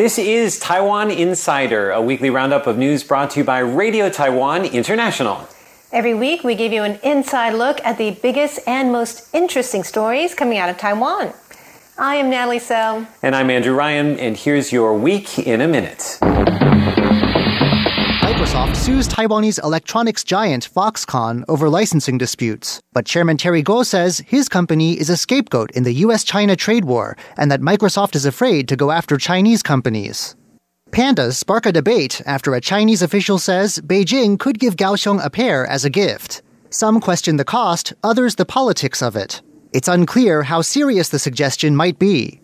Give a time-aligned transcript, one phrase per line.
[0.00, 4.64] This is Taiwan Insider, a weekly roundup of news brought to you by Radio Taiwan
[4.64, 5.46] International.
[5.92, 10.34] Every week, we give you an inside look at the biggest and most interesting stories
[10.34, 11.34] coming out of Taiwan.
[11.98, 13.06] I am Natalie So.
[13.22, 16.18] And I'm Andrew Ryan, and here's your week in a minute.
[18.50, 22.80] Microsoft sues Taiwanese electronics giant Foxconn over licensing disputes.
[22.92, 26.84] But Chairman Terry Gou says his company is a scapegoat in the US China trade
[26.84, 30.34] war and that Microsoft is afraid to go after Chinese companies.
[30.90, 35.64] Pandas spark a debate after a Chinese official says Beijing could give Kaohsiung a pair
[35.64, 36.42] as a gift.
[36.70, 39.42] Some question the cost, others the politics of it.
[39.72, 42.39] It's unclear how serious the suggestion might be.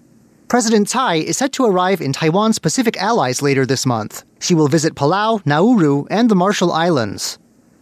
[0.48, 4.23] President Tsai is set to arrive in Taiwan's Pacific allies later this month.
[4.38, 7.41] She will visit Palau, Nauru, and the Marshall Islands.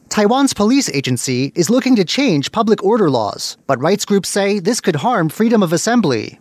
[0.09, 4.81] Taiwan's police agency is looking to change public order laws, but rights groups say this
[4.81, 6.41] could harm freedom of assembly.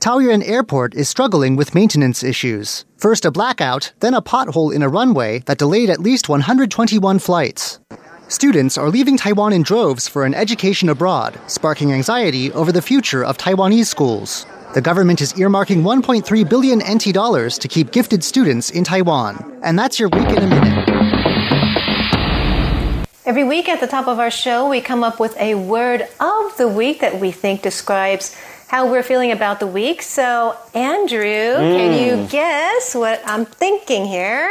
[0.00, 2.84] Taoyuan Airport is struggling with maintenance issues.
[2.98, 7.80] First a blackout, then a pothole in a runway that delayed at least 121 flights.
[8.28, 13.24] Students are leaving Taiwan in droves for an education abroad, sparking anxiety over the future
[13.24, 14.44] of Taiwanese schools.
[14.74, 19.60] The government is earmarking 1.3 billion NT dollars to keep gifted students in Taiwan.
[19.62, 20.88] And that's your week in a minute.
[23.24, 26.56] Every week at the top of our show, we come up with a word of
[26.56, 28.36] the week that we think describes
[28.66, 30.02] how we're feeling about the week.
[30.02, 31.76] So, Andrew, mm.
[31.76, 34.50] can you guess what I'm thinking here?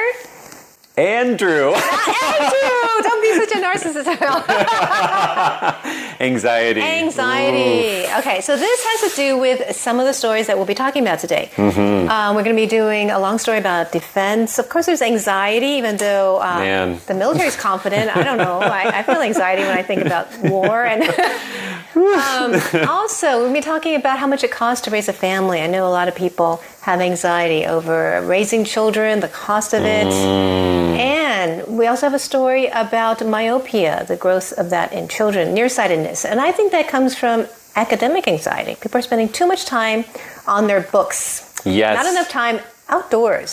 [0.96, 1.74] Andrew.
[1.74, 3.02] Andrew!
[3.02, 4.06] Don't be such a narcissist.
[6.24, 6.82] Anxiety.
[6.82, 8.06] Anxiety.
[8.08, 8.20] Ooh.
[8.20, 11.04] Okay, so this has to do with some of the stories that we'll be talking
[11.04, 11.52] about today.
[11.56, 12.10] Mm-hmm.
[12.10, 14.58] Um, we're going to be doing a long story about defense.
[14.58, 18.16] Of course, there's anxiety, even though um, the military is confident.
[18.16, 18.60] I don't know.
[18.60, 20.86] I, I, feel anxiety when I think about war.
[20.86, 21.04] And
[21.96, 25.62] um, also, we'll be talking about how much it costs to raise a family.
[25.62, 30.08] I know a lot of people have anxiety over raising children, the cost of it.
[30.08, 30.98] Mm.
[30.98, 31.23] And
[31.68, 36.26] we also have a story about myopia, the growth of that in children, nearsightedness.
[36.26, 38.76] And I think that comes from academic anxiety.
[38.76, 40.06] People are spending too much time
[40.48, 41.62] on their books.
[41.66, 41.96] Yes.
[41.96, 42.60] Not enough time
[42.90, 43.52] outdoors.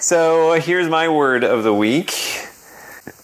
[0.00, 2.10] So here's my word of the week.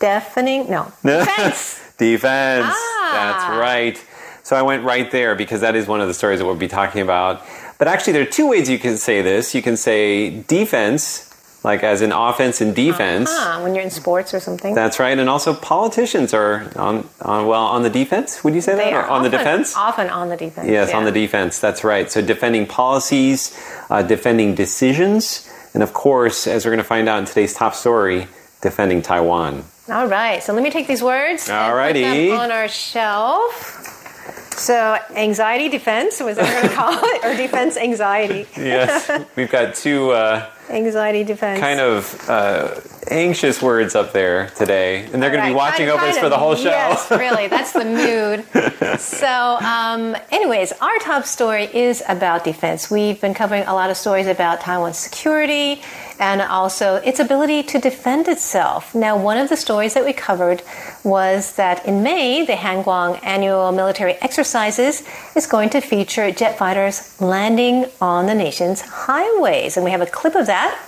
[0.00, 0.68] Deafening?
[0.68, 0.92] No.
[1.02, 1.92] Defense.
[1.98, 2.66] Defense.
[2.68, 3.10] Ah.
[3.12, 4.04] That's right.
[4.42, 6.68] So I went right there because that is one of the stories that we'll be
[6.68, 7.42] talking about.
[7.78, 9.54] But actually, there are two ways you can say this.
[9.54, 11.33] You can say defense,
[11.64, 13.30] like as in offense and defense.
[13.30, 14.74] Uh-huh, when you're in sports or something.
[14.74, 15.18] That's right.
[15.18, 18.44] And also, politicians are on, on well on the defense.
[18.44, 19.06] Would you say they that?
[19.06, 19.74] On often, the defense?
[19.76, 20.68] Often on the defense.
[20.68, 20.96] Yes, yeah.
[20.96, 21.58] on the defense.
[21.58, 22.10] That's right.
[22.10, 23.58] So defending policies,
[23.90, 27.74] uh, defending decisions, and of course, as we're going to find out in today's top
[27.74, 28.28] story,
[28.60, 29.64] defending Taiwan.
[29.88, 30.42] All right.
[30.42, 31.50] So let me take these words.
[31.50, 32.30] All righty.
[32.30, 33.83] on our shelf.
[34.58, 37.24] So, anxiety defense, was that going to call it?
[37.24, 38.46] Or defense anxiety?
[38.56, 39.10] yes.
[39.36, 41.60] We've got two uh, anxiety defense.
[41.60, 45.04] Kind of uh, anxious words up there today.
[45.12, 45.48] And they're going right.
[45.48, 46.70] to be watching over us for the whole show.
[46.70, 47.48] Yes, really.
[47.48, 49.00] That's the mood.
[49.00, 52.90] so, um, anyways, our top story is about defense.
[52.90, 55.82] We've been covering a lot of stories about Taiwan's security
[56.18, 58.94] and also its ability to defend itself.
[58.94, 60.62] Now, one of the stories that we covered
[61.02, 65.02] was that in May, the Hanguang annual military exercises
[65.34, 69.76] is going to feature jet fighters landing on the nation's highways.
[69.76, 70.80] And we have a clip of that.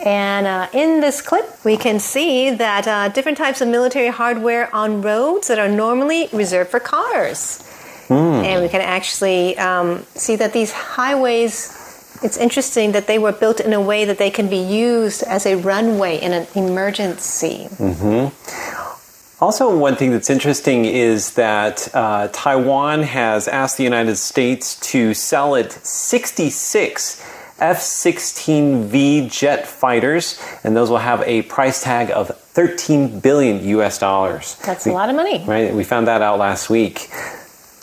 [0.00, 4.74] And uh, in this clip, we can see that uh, different types of military hardware
[4.74, 7.62] on roads that are normally reserved for cars.
[8.08, 8.44] Mm.
[8.44, 11.82] And we can actually um, see that these highways
[12.22, 15.44] it's interesting that they were built in a way that they can be used as
[15.44, 17.66] a runway in an emergency.
[17.72, 19.44] Mm-hmm.
[19.44, 25.12] Also, one thing that's interesting is that uh, Taiwan has asked the United States to
[25.12, 27.22] sell it 66
[27.58, 33.98] F 16V jet fighters, and those will have a price tag of 13 billion US
[33.98, 34.56] dollars.
[34.64, 35.44] That's we, a lot of money.
[35.44, 35.72] Right?
[35.72, 37.10] We found that out last week.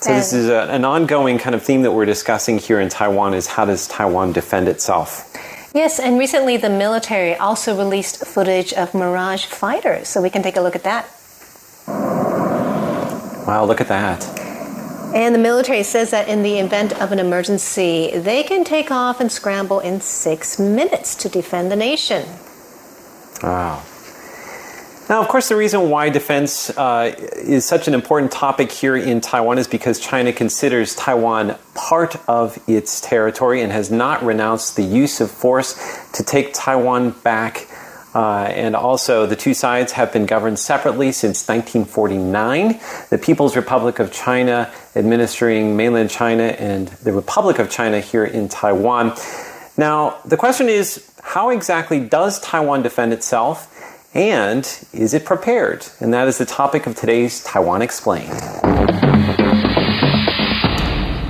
[0.02, 3.34] So this is a, an ongoing kind of theme that we're discussing here in Taiwan
[3.34, 5.28] is how does Taiwan defend itself?
[5.74, 10.58] Yes, and recently the military also released footage of Mirage fighters, so we can take
[10.58, 11.06] a look at that.
[13.48, 14.51] Wow, look at that.
[15.14, 19.20] And the military says that in the event of an emergency, they can take off
[19.20, 22.26] and scramble in six minutes to defend the nation.
[23.44, 23.84] Wow.
[25.10, 29.20] Now, of course, the reason why defense uh, is such an important topic here in
[29.20, 34.84] Taiwan is because China considers Taiwan part of its territory and has not renounced the
[34.84, 35.76] use of force
[36.14, 37.68] to take Taiwan back.
[38.14, 42.80] Uh, and also, the two sides have been governed separately since 1949.
[43.10, 48.50] The People's Republic of China administering mainland China and the Republic of China here in
[48.50, 49.14] Taiwan.
[49.78, 53.68] Now, the question is how exactly does Taiwan defend itself?
[54.14, 55.86] And is it prepared?
[56.02, 58.30] And that is the topic of today's Taiwan Explained.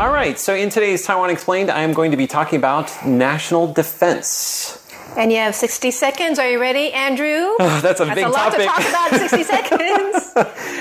[0.02, 3.72] All right, so in today's Taiwan Explained, I am going to be talking about national
[3.72, 4.81] defense.
[5.18, 6.40] And you have 60 seconds.
[6.40, 7.56] Are you ready, Andrew?
[7.60, 10.32] That's a That's big a lot to talk about in 60 seconds.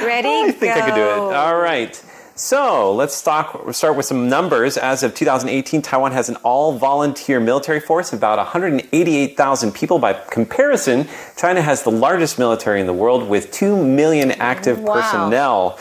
[0.05, 0.29] Ready?
[0.29, 1.35] I think I could do it.
[1.35, 2.01] All right.
[2.37, 4.79] So let's start, start with some numbers.
[4.79, 9.99] As of 2018, Taiwan has an all volunteer military force of about 188,000 people.
[9.99, 11.07] By comparison,
[11.37, 14.95] China has the largest military in the world with 2 million active Wow.
[14.95, 15.79] personnel.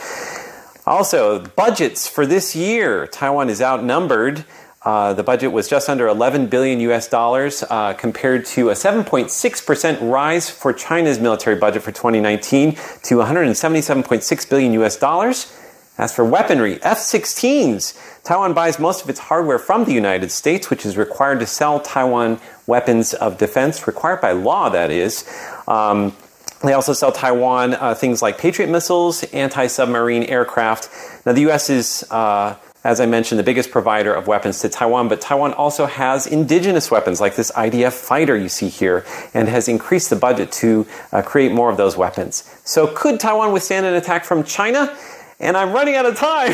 [0.86, 4.44] Also, budgets for this year Taiwan is outnumbered.
[4.82, 10.10] Uh, the budget was just under 11 billion US dollars uh, compared to a 7.6%
[10.10, 15.54] rise for China's military budget for 2019 to 177.6 billion US dollars.
[15.98, 20.70] As for weaponry, F 16s, Taiwan buys most of its hardware from the United States,
[20.70, 25.28] which is required to sell Taiwan weapons of defense, required by law, that is.
[25.68, 26.16] Um,
[26.62, 30.88] they also sell Taiwan uh, things like Patriot missiles, anti submarine aircraft.
[31.26, 31.68] Now, the U.S.
[31.68, 35.86] is, uh, as I mentioned, the biggest provider of weapons to Taiwan, but Taiwan also
[35.86, 39.04] has indigenous weapons like this IDF fighter you see here
[39.34, 42.42] and has increased the budget to uh, create more of those weapons.
[42.64, 44.96] So, could Taiwan withstand an attack from China?
[45.38, 46.52] And I'm running out of time.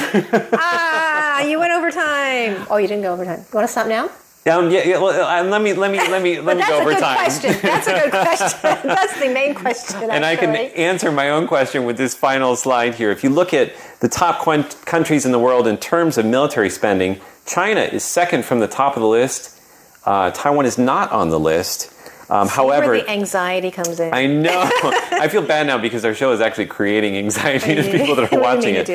[0.58, 2.66] Ah, you went overtime.
[2.70, 3.40] Oh, you didn't go overtime.
[3.40, 4.10] You want to stop now?
[4.46, 6.78] Um, yeah, yeah, well, uh, let me let me let me let me that's go
[6.78, 7.16] a over good time.
[7.16, 7.56] question.
[7.62, 8.60] That's a good question.
[8.88, 10.10] that's the main question.
[10.10, 13.10] And I can answer my own question with this final slide here.
[13.10, 16.70] If you look at the top quen- countries in the world in terms of military
[16.70, 19.60] spending, China is second from the top of the list.
[20.04, 21.92] Uh, Taiwan is not on the list.
[22.28, 24.12] Um, however, where the anxiety comes in.
[24.12, 24.68] I know.
[24.82, 28.40] I feel bad now because our show is actually creating anxiety to people that are
[28.40, 28.86] watching it.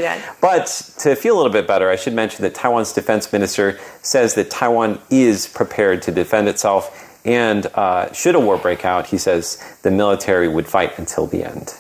[0.42, 0.68] But
[1.00, 4.50] to feel a little bit better, I should mention that Taiwan's defense minister says that
[4.50, 7.08] Taiwan is prepared to defend itself.
[7.24, 11.44] And uh, should a war break out, he says the military would fight until the
[11.44, 11.76] end.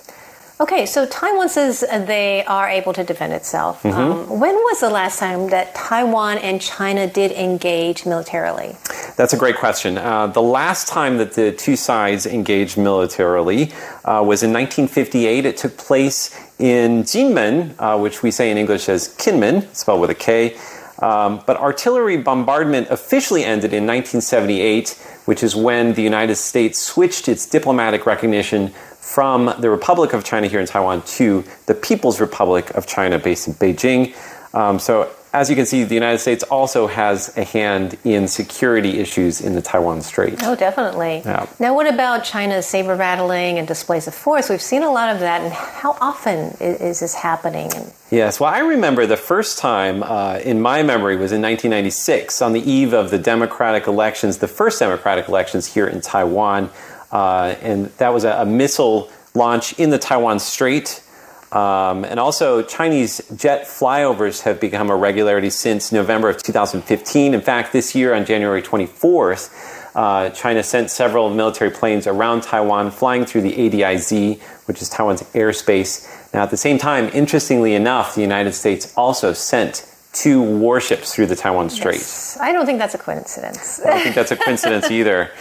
[0.61, 3.81] Okay, so Taiwan says they are able to defend itself.
[3.81, 3.97] Mm-hmm.
[3.97, 8.77] Um, when was the last time that Taiwan and China did engage militarily?
[9.17, 9.97] That's a great question.
[9.97, 13.71] Uh, the last time that the two sides engaged militarily
[14.05, 15.45] uh, was in 1958.
[15.47, 16.29] It took place
[16.59, 20.55] in Jinmen, uh, which we say in English as Kinmen, spelled with a K.
[20.99, 24.91] Um, but artillery bombardment officially ended in 1978,
[25.25, 28.71] which is when the United States switched its diplomatic recognition
[29.13, 33.47] from the Republic of China here in Taiwan to the People's Republic of China based
[33.47, 34.15] in Beijing.
[34.55, 38.99] Um, so, as you can see, the United States also has a hand in security
[38.99, 40.39] issues in the Taiwan Strait.
[40.43, 41.21] Oh, definitely.
[41.25, 41.45] Yeah.
[41.57, 44.49] Now, what about China's saber rattling and displays of force?
[44.49, 47.69] We've seen a lot of that, and how often i- is this happening?
[48.11, 52.51] Yes, well, I remember the first time uh, in my memory was in 1996 on
[52.51, 56.69] the eve of the democratic elections, the first democratic elections here in Taiwan.
[57.11, 61.03] Uh, and that was a, a missile launch in the Taiwan Strait.
[61.51, 67.33] Um, and also, Chinese jet flyovers have become a regularity since November of 2015.
[67.33, 69.49] In fact, this year on January 24th,
[69.93, 75.23] uh, China sent several military planes around Taiwan, flying through the ADIZ, which is Taiwan's
[75.33, 76.07] airspace.
[76.33, 81.25] Now, at the same time, interestingly enough, the United States also sent two warships through
[81.25, 82.01] the Taiwan Strait.
[82.39, 83.81] I don't think that's a coincidence.
[83.81, 85.31] I don't think that's a coincidence either.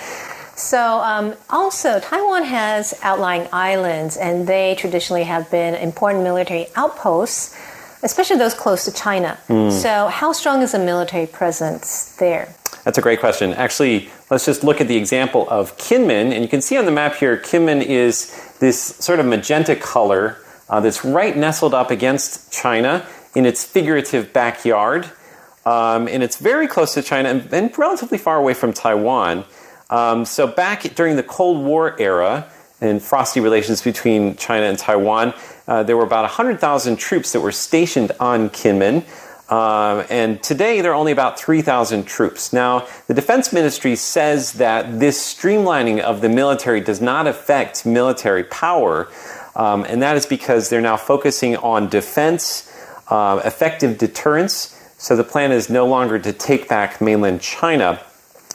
[0.60, 7.56] So, um, also, Taiwan has outlying islands, and they traditionally have been important military outposts,
[8.02, 9.38] especially those close to China.
[9.46, 9.70] Hmm.
[9.70, 12.54] So, how strong is the military presence there?
[12.84, 13.54] That's a great question.
[13.54, 16.32] Actually, let's just look at the example of Kinmen.
[16.32, 20.38] And you can see on the map here, Kinmen is this sort of magenta color
[20.68, 25.10] uh, that's right nestled up against China in its figurative backyard.
[25.64, 29.44] Um, and it's very close to China and, and relatively far away from Taiwan.
[29.90, 32.49] Um, so, back during the Cold War era
[32.80, 35.35] and frosty relations between China and Taiwan,
[35.66, 39.04] uh, there were about 100,000 troops that were stationed on Kinmen.
[39.50, 42.52] Um, and today there are only about 3,000 troops.
[42.52, 48.44] Now, the Defense Ministry says that this streamlining of the military does not affect military
[48.44, 49.09] power,
[49.56, 52.73] um, and that is because they're now focusing on defense,
[53.09, 54.76] uh, effective deterrence.
[54.99, 58.00] So the plan is no longer to take back mainland China.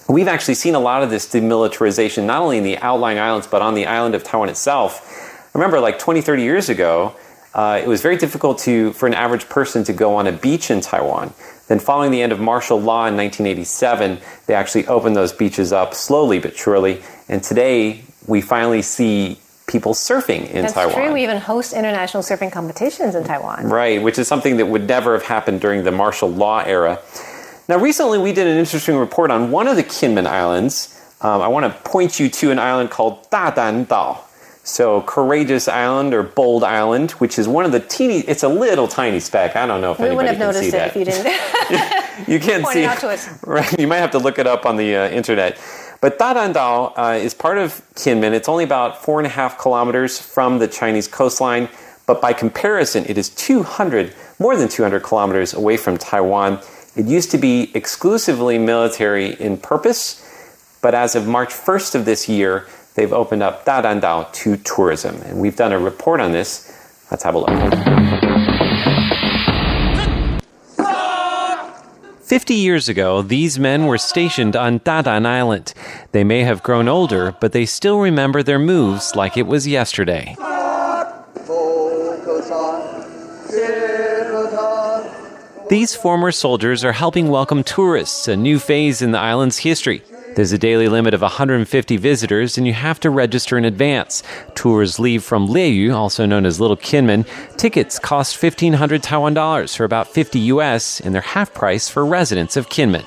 [0.07, 3.62] We've actually seen a lot of this demilitarization, not only in the outlying islands, but
[3.62, 5.50] on the island of Taiwan itself.
[5.53, 7.15] Remember, like 20, 30 years ago,
[7.55, 10.69] uh, it was very difficult to, for an average person to go on a beach
[10.69, 11.33] in Taiwan.
[11.67, 15.95] Then, following the end of martial law in 1987, they actually opened those beaches up
[15.95, 17.01] slowly but surely.
[17.27, 20.93] And today, we finally see people surfing in That's Taiwan.
[20.93, 21.13] true.
[21.13, 23.69] We even host international surfing competitions in Taiwan.
[23.69, 27.00] Right, which is something that would never have happened during the martial law era.
[27.67, 30.91] Now, recently we did an interesting report on one of the Kinmen Islands.
[31.22, 34.19] Um, I want to point you to an island called Dadan Dao.
[34.63, 38.88] So, Courageous Island or Bold Island, which is one of the teeny, it's a little
[38.88, 39.55] tiny speck.
[39.55, 42.27] I don't know if we anybody wouldn't have noticed it if you didn't.
[42.27, 43.43] you can't see it out to us.
[43.43, 45.60] Right, you might have to look it up on the uh, internet.
[46.01, 48.34] But Dadandao uh, is part of Kinmen.
[48.34, 51.69] It's only about four and a half kilometers from the Chinese coastline,
[52.05, 56.60] but by comparison, it is 200, more than 200 kilometers away from Taiwan.
[56.96, 60.22] It used to be exclusively military in purpose,
[60.82, 65.22] but as of March 1st of this year, they've opened up Dadandao to tourism.
[65.24, 66.72] And we've done a report on this.
[67.12, 67.50] Let's have a look.
[72.22, 75.74] 50 years ago, these men were stationed on Dadan Island.
[76.14, 80.36] They may have grown older, but they still remember their moves like it was yesterday.
[85.69, 90.03] These former soldiers are helping welcome tourists, a new phase in the island's history.
[90.36, 94.22] There's a daily limit of 150 visitors, and you have to register in advance.
[94.53, 97.25] Tours leave from Lieyu, also known as Little Kinmen.
[97.57, 102.57] Tickets cost 1,500 Taiwan dollars, for about 50 US, and they're half price for residents
[102.57, 103.03] of Kinmen.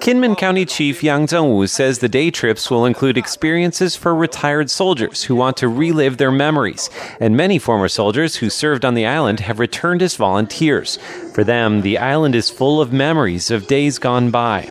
[0.00, 5.24] Kinmen County Chief Yang Zhengwu says the day trips will include experiences for retired soldiers
[5.24, 6.88] who want to relive their memories,
[7.20, 10.96] and many former soldiers who served on the island have returned as volunteers.
[11.34, 14.70] For them, the island is full of memories of days gone by.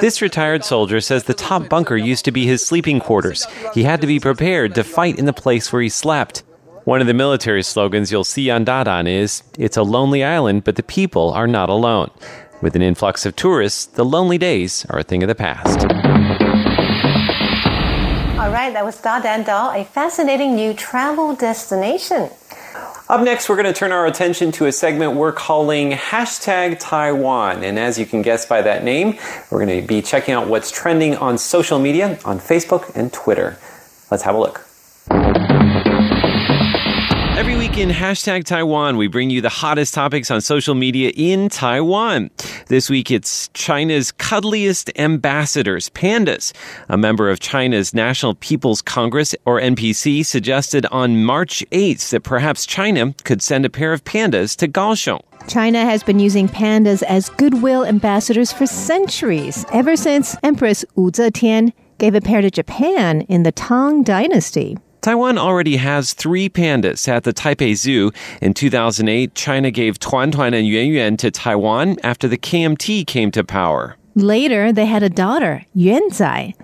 [0.00, 3.46] This retired soldier says the top bunker used to be his sleeping quarters.
[3.72, 6.42] He had to be prepared to fight in the place where he slept.
[6.84, 10.76] One of the military slogans you'll see on Dadan is, It's a lonely island, but
[10.76, 12.10] the people are not alone.
[12.60, 15.80] With an influx of tourists, the lonely days are a thing of the past.
[18.38, 22.30] All right, that was Dadandao, a fascinating new travel destination.
[23.08, 27.62] Up next, we're going to turn our attention to a segment we're calling hashtag Taiwan.
[27.62, 29.18] And as you can guess by that name,
[29.50, 33.58] we're going to be checking out what's trending on social media on Facebook and Twitter.
[34.10, 34.64] Let's have a look.
[37.36, 41.48] Every week in hashtag Taiwan, we bring you the hottest topics on social media in
[41.48, 42.30] Taiwan.
[42.68, 46.52] This week, it's China's cuddliest ambassadors, pandas.
[46.88, 52.66] A member of China's National People's Congress, or NPC, suggested on March 8th that perhaps
[52.66, 55.20] China could send a pair of pandas to Kaohsiung.
[55.48, 61.72] China has been using pandas as goodwill ambassadors for centuries, ever since Empress Wu Zetian
[61.98, 64.78] gave a pair to Japan in the Tang Dynasty.
[65.04, 68.10] Taiwan already has three pandas at the Taipei Zoo.
[68.40, 73.30] In 2008, China gave Tuan Tuan and Yuan Yuan to Taiwan after the KMT came
[73.32, 73.98] to power.
[74.14, 76.54] Later, they had a daughter, Yuan Zai.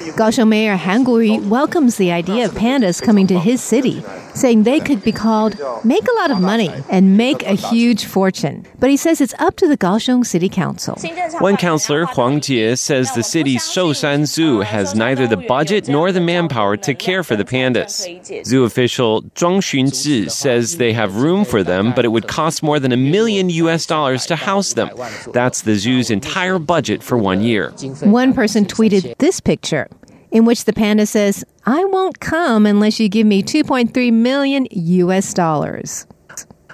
[0.00, 4.02] Kaohsiung Mayor Han Kuo-yu welcomes the idea of pandas coming to his city,
[4.34, 8.64] saying they could be called make a lot of money and make a huge fortune.
[8.78, 10.96] But he says it's up to the Kaohsiung City Council.
[11.40, 16.20] One counselor, Huang Jie, says the city's Shoushan Zoo has neither the budget nor the
[16.20, 18.46] manpower to care for the pandas.
[18.46, 22.80] Zoo official Zhang Xunzi says they have room for them, but it would cost more
[22.80, 24.88] than a million US dollars to house them.
[25.34, 27.70] That's the zoo's entire budget for one year.
[28.00, 29.89] One person tweeted this picture
[30.30, 35.34] in which the panda says, I won't come unless you give me 2.3 million US
[35.34, 36.06] dollars.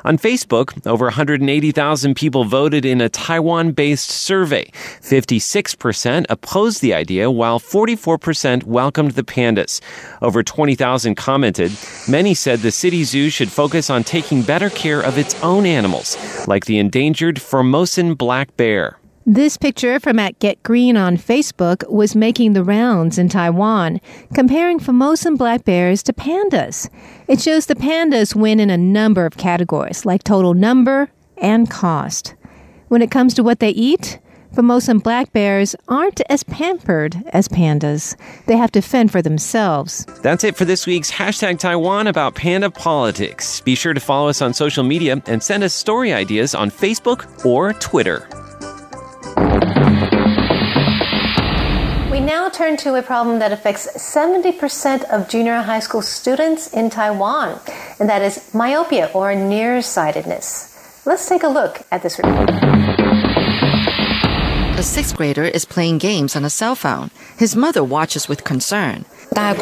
[0.06, 4.70] On Facebook, over 180,000 people voted in a Taiwan based survey.
[5.00, 9.80] 56% opposed the idea, while 44% welcomed the pandas.
[10.22, 11.72] Over 20,000 commented.
[12.08, 16.16] Many said the city zoo should focus on taking better care of its own animals,
[16.46, 19.00] like the endangered Formosan black bear.
[19.28, 24.00] This picture from at Get Green on Facebook was making the rounds in Taiwan,
[24.34, 26.88] comparing Formosan black bears to pandas.
[27.26, 32.36] It shows the pandas win in a number of categories, like total number and cost.
[32.86, 34.20] When it comes to what they eat,
[34.54, 38.14] Formosan black bears aren't as pampered as pandas.
[38.46, 40.04] They have to fend for themselves.
[40.22, 43.60] That's it for this week's hashtag Taiwan about panda politics.
[43.62, 47.44] Be sure to follow us on social media and send us story ideas on Facebook
[47.44, 48.28] or Twitter.
[52.26, 57.60] Now turn to a problem that affects 70% of junior high school students in Taiwan,
[58.00, 61.06] and that is myopia or nearsightedness.
[61.06, 62.50] Let's take a look at this report.
[64.76, 67.10] A sixth grader is playing games on a cell phone.
[67.38, 69.04] His mother watches with concern.
[69.34, 69.58] Back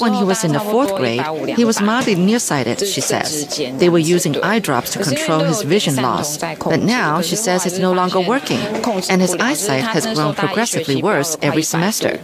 [0.00, 1.24] when he was in the fourth grade,
[1.56, 3.56] he was mildly nearsighted, she says.
[3.78, 6.38] They were using eye drops to control his vision loss.
[6.38, 8.60] But now, she says, it's no longer working,
[9.08, 12.18] and his eyesight has grown progressively worse every semester.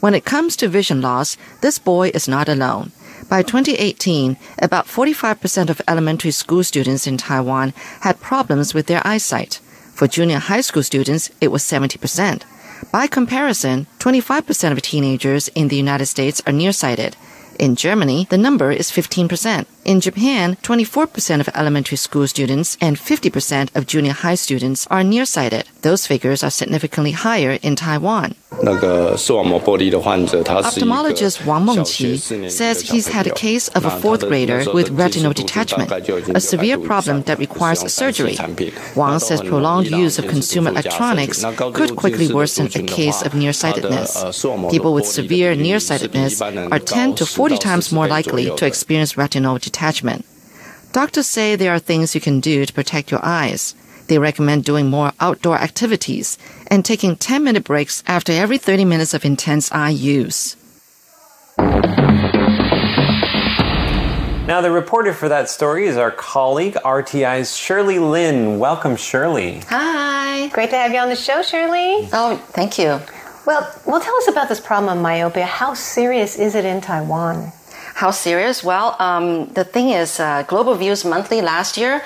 [0.00, 2.92] When it comes to vision loss, this boy is not alone.
[3.28, 9.60] By 2018, about 45% of elementary school students in Taiwan had problems with their eyesight.
[9.92, 12.44] For junior high school students, it was 70%.
[12.92, 17.16] By comparison, 25% of teenagers in the United States are nearsighted.
[17.58, 19.66] In Germany, the number is 15%.
[19.88, 25.64] In Japan, 24% of elementary school students and 50% of junior high students are nearsighted.
[25.80, 28.34] Those figures are significantly higher in Taiwan.
[28.50, 35.90] Ophthalmologist Wang Mengqi says he's had a case of a fourth grader with retinal detachment,
[36.34, 38.36] a severe problem that requires surgery.
[38.94, 41.42] Wang says prolonged use of consumer electronics
[41.72, 44.22] could quickly worsen a case of nearsightedness.
[44.70, 49.77] People with severe nearsightedness are 10 to 40 times more likely to experience retinal detachment.
[50.92, 53.74] Doctors say there are things you can do to protect your eyes.
[54.08, 59.14] They recommend doing more outdoor activities and taking 10 minute breaks after every 30 minutes
[59.14, 60.56] of intense eye use.
[64.48, 68.58] Now, the reporter for that story is our colleague, RTI's Shirley Lin.
[68.58, 69.60] Welcome, Shirley.
[69.68, 70.48] Hi.
[70.48, 72.08] Great to have you on the show, Shirley.
[72.14, 72.98] Oh, thank you.
[73.44, 75.44] Well, well, tell us about this problem of myopia.
[75.44, 77.52] How serious is it in Taiwan?
[77.98, 78.62] How serious?
[78.62, 82.00] Well, um, the thing is, uh, Global Views Monthly last year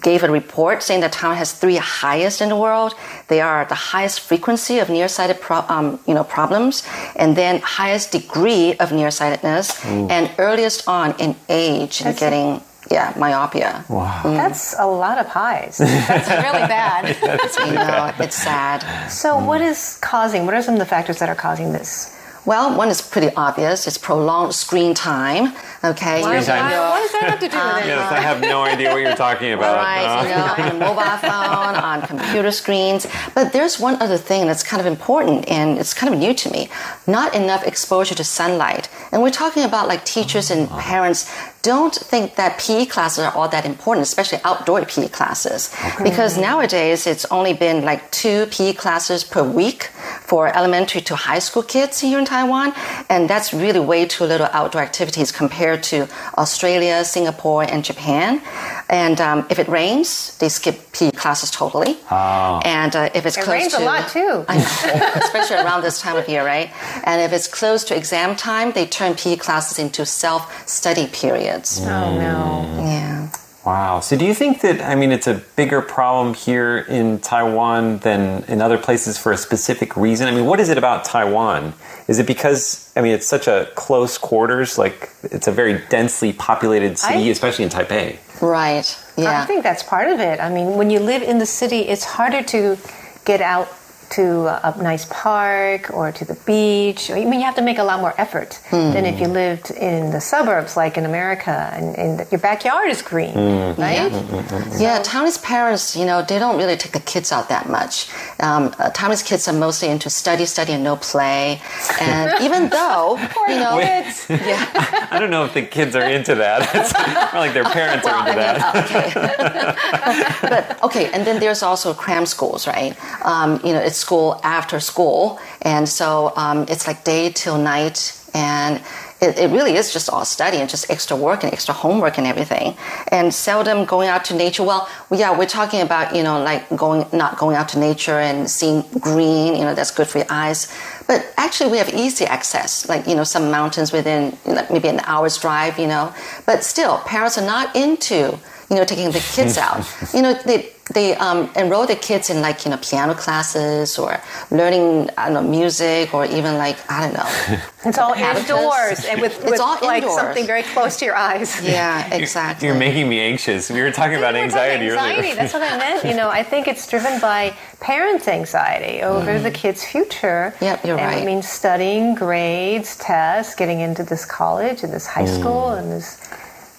[0.00, 2.94] gave a report saying that Taiwan has three highest in the world.
[3.26, 6.82] They are the highest frequency of nearsighted pro- um, you know, problems,
[7.14, 10.08] and then highest degree of nearsightedness, Ooh.
[10.08, 13.84] and earliest on in age in getting yeah, myopia.
[13.90, 14.22] Wow.
[14.24, 14.34] Mm.
[14.34, 15.76] That's a lot of highs.
[16.08, 17.04] That's really bad.
[17.68, 18.80] you know, it's sad.
[19.10, 19.44] So, mm.
[19.44, 22.17] what is causing, what are some of the factors that are causing this?
[22.44, 23.86] Well, one is pretty obvious.
[23.86, 25.54] It's prolonged screen time.
[25.84, 26.22] Okay.
[26.22, 26.72] Screen time.
[26.90, 27.88] What does that have to do with it?
[27.88, 29.76] Yes, I have no idea what you're talking about.
[29.76, 30.04] Right.
[30.04, 30.22] Uh.
[30.22, 33.06] You know, on mobile phone, on computer screens.
[33.34, 36.50] But there's one other thing that's kind of important, and it's kind of new to
[36.50, 36.68] me.
[37.06, 38.88] Not enough exposure to sunlight.
[39.12, 41.30] And we're talking about like teachers and parents
[41.62, 45.74] don't think that PE classes are all that important, especially outdoor PE classes.
[45.94, 46.04] Okay.
[46.04, 49.90] Because nowadays it's only been like two PE classes per week
[50.28, 52.74] for elementary to high school kids here in Taiwan.
[53.08, 58.42] And that's really way too little outdoor activities compared to Australia, Singapore, and Japan.
[58.90, 61.96] And um, if it rains, they skip PE classes totally.
[62.10, 62.60] Oh.
[62.64, 63.82] And uh, if it's it close rains to.
[63.82, 64.20] a lot too.
[64.20, 64.44] Know,
[65.24, 66.70] especially around this time of year, right?
[67.04, 71.80] And if it's close to exam time, they turn PE classes into self study periods.
[71.82, 72.82] Oh, no.
[72.84, 73.30] Yeah.
[73.68, 74.00] Wow.
[74.00, 78.42] So, do you think that, I mean, it's a bigger problem here in Taiwan than
[78.44, 80.26] in other places for a specific reason?
[80.26, 81.74] I mean, what is it about Taiwan?
[82.06, 86.32] Is it because, I mean, it's such a close quarters, like it's a very densely
[86.32, 88.16] populated city, I, especially in Taipei?
[88.40, 88.88] Right.
[89.18, 89.42] Yeah.
[89.42, 90.40] I think that's part of it.
[90.40, 92.78] I mean, when you live in the city, it's harder to
[93.26, 93.68] get out
[94.10, 97.10] to a nice park or to the beach.
[97.10, 98.92] I mean, you have to make a lot more effort mm.
[98.92, 103.02] than if you lived in the suburbs, like in America, and, and your backyard is
[103.02, 103.78] green, mm.
[103.78, 104.10] right?
[104.10, 104.70] Yeah.
[104.70, 108.08] So, yeah, Taiwanese parents, you know, they don't really take the kids out that much.
[108.40, 111.60] Um, uh, Taiwanese kids are mostly into study, study, and no play.
[112.00, 113.18] And even though,
[113.48, 115.08] you know, Wait, yeah.
[115.10, 116.68] I don't know if the kids are into that.
[116.78, 116.92] It's
[117.32, 118.58] more like their parents well, are into that.
[118.84, 120.48] okay.
[120.48, 122.96] but okay, and then there's also cram schools, right?
[123.24, 125.38] Um, you know, it's school after school.
[125.62, 128.14] And so um, it's like day till night.
[128.34, 128.82] And
[129.20, 132.26] it, it, really is just all study and just extra work and extra homework and
[132.26, 132.76] everything.
[133.10, 134.62] And seldom going out to nature.
[134.62, 138.48] Well, yeah, we're talking about, you know, like going, not going out to nature and
[138.48, 140.72] seeing green, you know, that's good for your eyes.
[141.08, 145.00] But actually, we have easy access, like, you know, some mountains within like maybe an
[145.00, 146.14] hour's drive, you know.
[146.46, 148.38] But still, parents are not into,
[148.70, 149.84] you know, taking the kids out.
[150.14, 154.20] You know, they, they um, enroll the kids in like you know piano classes or
[154.50, 157.58] learning I don't know music or even like I don't know.
[157.84, 160.16] It's all indoors and with, with like indoors.
[160.16, 161.56] something very close to your eyes.
[161.68, 162.66] Yeah, exactly.
[162.66, 163.70] You're, you're making me anxious.
[163.70, 165.18] We were talking about anxiety, talking anxiety.
[165.18, 165.34] earlier.
[165.36, 166.04] That's what I meant.
[166.04, 169.42] You know, I think it's driven by parents' anxiety over mm.
[169.42, 170.54] the kid's future.
[170.60, 171.22] Yep, you're and right.
[171.22, 175.38] I mean, studying, grades, tests, getting into this college and this high mm.
[175.38, 176.18] school and this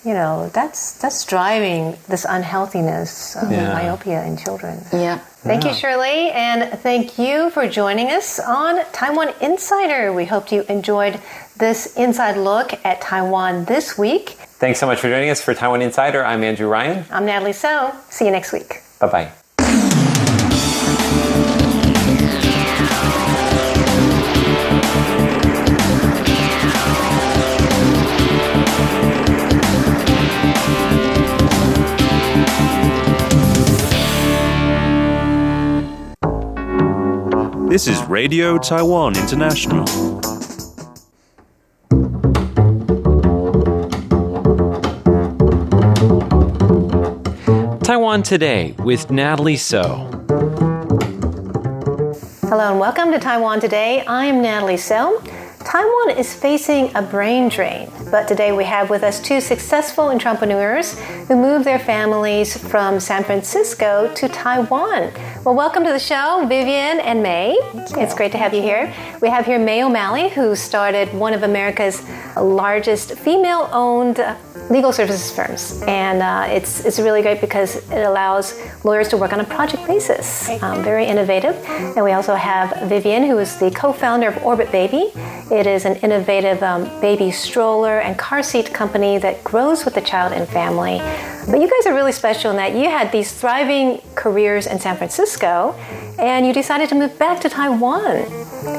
[0.05, 3.73] you know that's that's driving this unhealthiness of yeah.
[3.73, 4.81] myopia in children.
[4.91, 5.19] Yeah.
[5.41, 5.69] Thank yeah.
[5.69, 10.11] you, Shirley, and thank you for joining us on Taiwan Insider.
[10.11, 11.19] We hope you enjoyed
[11.57, 14.31] this inside look at Taiwan this week.
[14.59, 16.25] Thanks so much for joining us for Taiwan Insider.
[16.25, 17.05] I'm Andrew Ryan.
[17.09, 17.93] I'm Natalie So.
[18.09, 18.81] See you next week.
[18.99, 19.31] Bye bye.
[37.69, 39.85] This is Radio Taiwan International.
[47.83, 49.83] Taiwan Today with Natalie So.
[52.41, 54.03] Hello and welcome to Taiwan Today.
[54.07, 55.21] I am Natalie So.
[55.69, 60.99] Taiwan is facing a brain drain, but today we have with us two successful entrepreneurs
[61.27, 65.11] who moved their families from San Francisco to Taiwan.
[65.45, 67.55] Well, welcome to the show, Vivian and May.
[67.75, 68.91] It's great to have you here.
[69.21, 72.01] We have here May O'Malley, who started one of America's
[72.35, 74.17] largest female owned
[74.69, 75.81] legal services firms.
[75.87, 79.85] And uh, it's, it's really great because it allows lawyers to work on a project
[79.87, 80.49] basis.
[80.61, 81.55] Um, very innovative.
[81.67, 85.11] And we also have Vivian, who is the co founder of Orbit Baby.
[85.51, 90.01] It is an innovative um, baby stroller and car seat company that grows with the
[90.01, 90.99] child and family.
[91.49, 94.95] But you guys are really special in that you had these thriving careers in San
[94.97, 95.73] Francisco
[96.19, 98.25] and you decided to move back to Taiwan.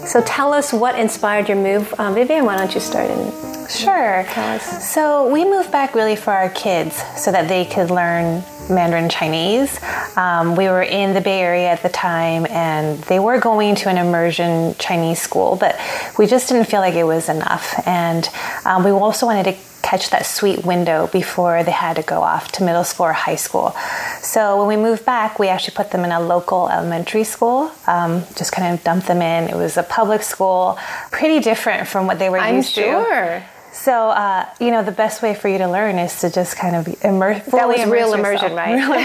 [0.07, 1.93] So tell us what inspired your move.
[1.99, 3.33] Um, Vivian, why don't you start in
[3.69, 4.25] Sure.
[4.29, 4.93] Tell us.
[4.93, 9.81] So we moved back really for our kids so that they could learn Mandarin Chinese.
[10.17, 13.89] Um, we were in the Bay Area at the time and they were going to
[13.89, 15.79] an immersion Chinese school, but
[16.19, 17.75] we just didn't feel like it was enough.
[17.87, 18.29] And
[18.65, 22.53] um, we also wanted to catch that sweet window before they had to go off
[22.53, 23.75] to middle school or high school.
[24.21, 28.23] So when we moved back, we actually put them in a local elementary school, um,
[28.37, 29.49] just kind of dumped them in.
[29.49, 30.79] It was a public school,
[31.11, 32.87] pretty different from what they were used to.
[32.87, 33.45] I'm sure.
[33.81, 36.77] So, uh, you know, the best way for you to learn is to just kind
[36.77, 37.43] of immerse.
[37.47, 38.59] That was real immersion, yourself.
[38.59, 38.75] right?
[38.75, 38.93] Real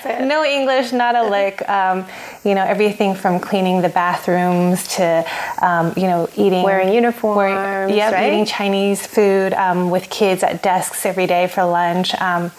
[0.00, 0.26] immersion.
[0.26, 1.66] no English, not a lick.
[1.68, 2.04] Um,
[2.42, 5.24] you know, everything from cleaning the bathrooms to,
[5.62, 6.64] um, you know, eating.
[6.64, 8.32] Wearing uniforms, yep, right?
[8.32, 12.12] eating Chinese food um, with kids at desks every day for lunch.
[12.20, 12.50] Um,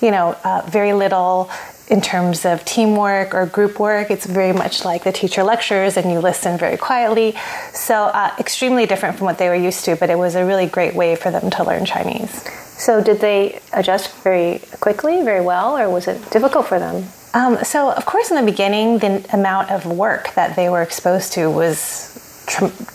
[0.00, 1.50] you know, uh, very little
[1.90, 4.10] in terms of teamwork or group work.
[4.10, 7.34] It's very much like the teacher lectures and you listen very quietly.
[7.72, 10.66] So, uh, extremely different from what they were used to, but it was a really
[10.66, 12.44] great way for them to learn Chinese.
[12.78, 17.06] So did they adjust very quickly, very well, or was it difficult for them?
[17.34, 21.32] Um, so, of course, in the beginning, the amount of work that they were exposed
[21.34, 22.14] to was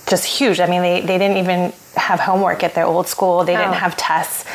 [0.08, 0.60] just huge.
[0.60, 3.60] I mean, they, they didn't even have homework at their old school, they Oh.
[3.60, 4.46] didn't have tests,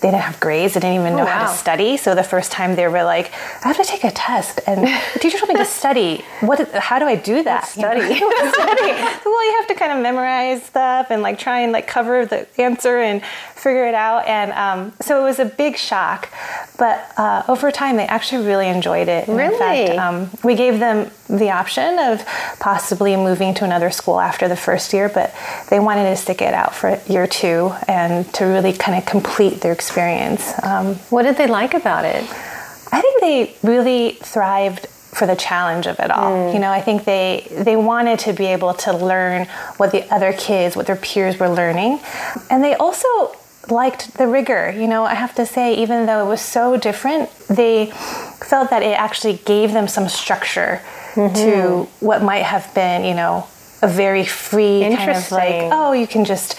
[0.00, 1.50] they didn't have grades, they didn't even know how wow.
[1.50, 1.96] to study.
[1.96, 3.32] So, the first time they were like,
[3.64, 6.24] I have to take a test, and the teacher told me to study.
[6.40, 6.70] What?
[6.72, 7.72] How do I do that?
[7.76, 7.90] You know?
[7.90, 8.14] Study.
[8.14, 8.92] study.
[9.24, 12.46] Well, you have to kind of memorize stuff and like try and like cover the
[12.60, 13.22] answer and
[13.56, 14.24] figure it out.
[14.26, 16.30] And um, so it was a big shock.
[16.78, 19.26] But uh, over time, they actually really enjoyed it.
[19.28, 19.58] And In Really?
[19.58, 22.24] fact, um, we gave them the option of
[22.60, 25.34] possibly moving to another school after the first year, but
[25.70, 29.60] they wanted to stick it out for year two and to really kind of complete
[29.60, 29.87] their experience.
[30.62, 32.22] Um, What did they like about it?
[32.92, 36.52] I think they really thrived for the challenge of it all.
[36.52, 39.46] You know, I think they they wanted to be able to learn
[39.78, 42.00] what the other kids, what their peers were learning,
[42.50, 43.08] and they also
[43.68, 44.70] liked the rigor.
[44.70, 47.86] You know, I have to say, even though it was so different, they
[48.50, 50.80] felt that it actually gave them some structure
[51.14, 53.46] to what might have been, you know,
[53.82, 56.56] a very free kind of like, oh, you can just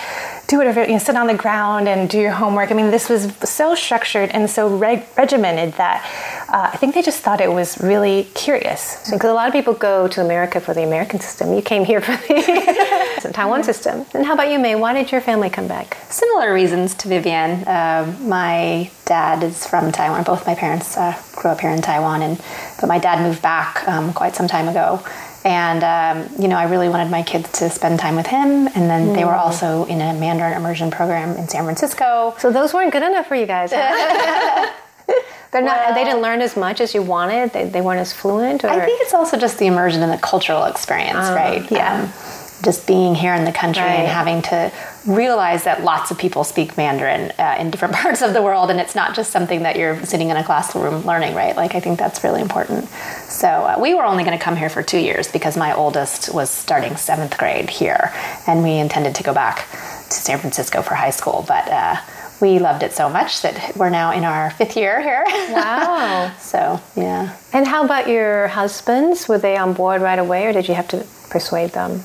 [0.50, 2.72] do whatever, you know, sit on the ground and do your homework.
[2.72, 6.04] I mean, this was so structured and so reg- regimented that
[6.50, 9.12] uh, I think they just thought it was really curious.
[9.12, 11.54] Because a lot of people go to America for the American system.
[11.54, 14.08] You came here for the Taiwan system.
[14.16, 14.74] And how about you, May?
[14.76, 15.98] Why did your family come back?
[16.10, 17.68] Similar reasons to Vivian.
[17.68, 20.24] Uh, my dad is from Taiwan.
[20.24, 22.42] Both my parents uh, grew up here in Taiwan, and
[22.82, 25.04] but my dad moved back um, quite some time ago.
[25.50, 28.68] And um, you know, I really wanted my kids to spend time with him.
[28.68, 32.36] And then they were also in a Mandarin immersion program in San Francisco.
[32.38, 33.72] So those weren't good enough for you guys.
[33.74, 34.72] Huh?
[35.52, 35.96] They're not.
[35.96, 37.52] they didn't learn as much as you wanted.
[37.52, 38.64] They, they weren't as fluent.
[38.64, 41.66] Or I think it's also just the immersion and the cultural experience, right?
[41.72, 42.04] yeah.
[42.04, 42.29] Um,
[42.64, 44.00] just being here in the country Right.
[44.00, 44.72] and having to
[45.06, 48.80] realize that lots of people speak Mandarin uh, in different parts of the world, and
[48.80, 51.56] it's not just something that you're sitting in a classroom learning, right?
[51.56, 52.88] Like, I think that's really important.
[53.30, 56.34] So, uh, we were only going to come here for two years because my oldest
[56.34, 58.12] was starting seventh grade here,
[58.46, 59.68] and we intended to go back
[60.10, 61.96] to San Francisco for high school, but uh,
[62.42, 65.24] we loved it so much that we're now in our fifth year here.
[65.54, 66.34] wow.
[66.40, 67.36] so, yeah.
[67.54, 69.28] and how about your husbands?
[69.30, 72.04] Were they on board right away, or did you have to persuade them?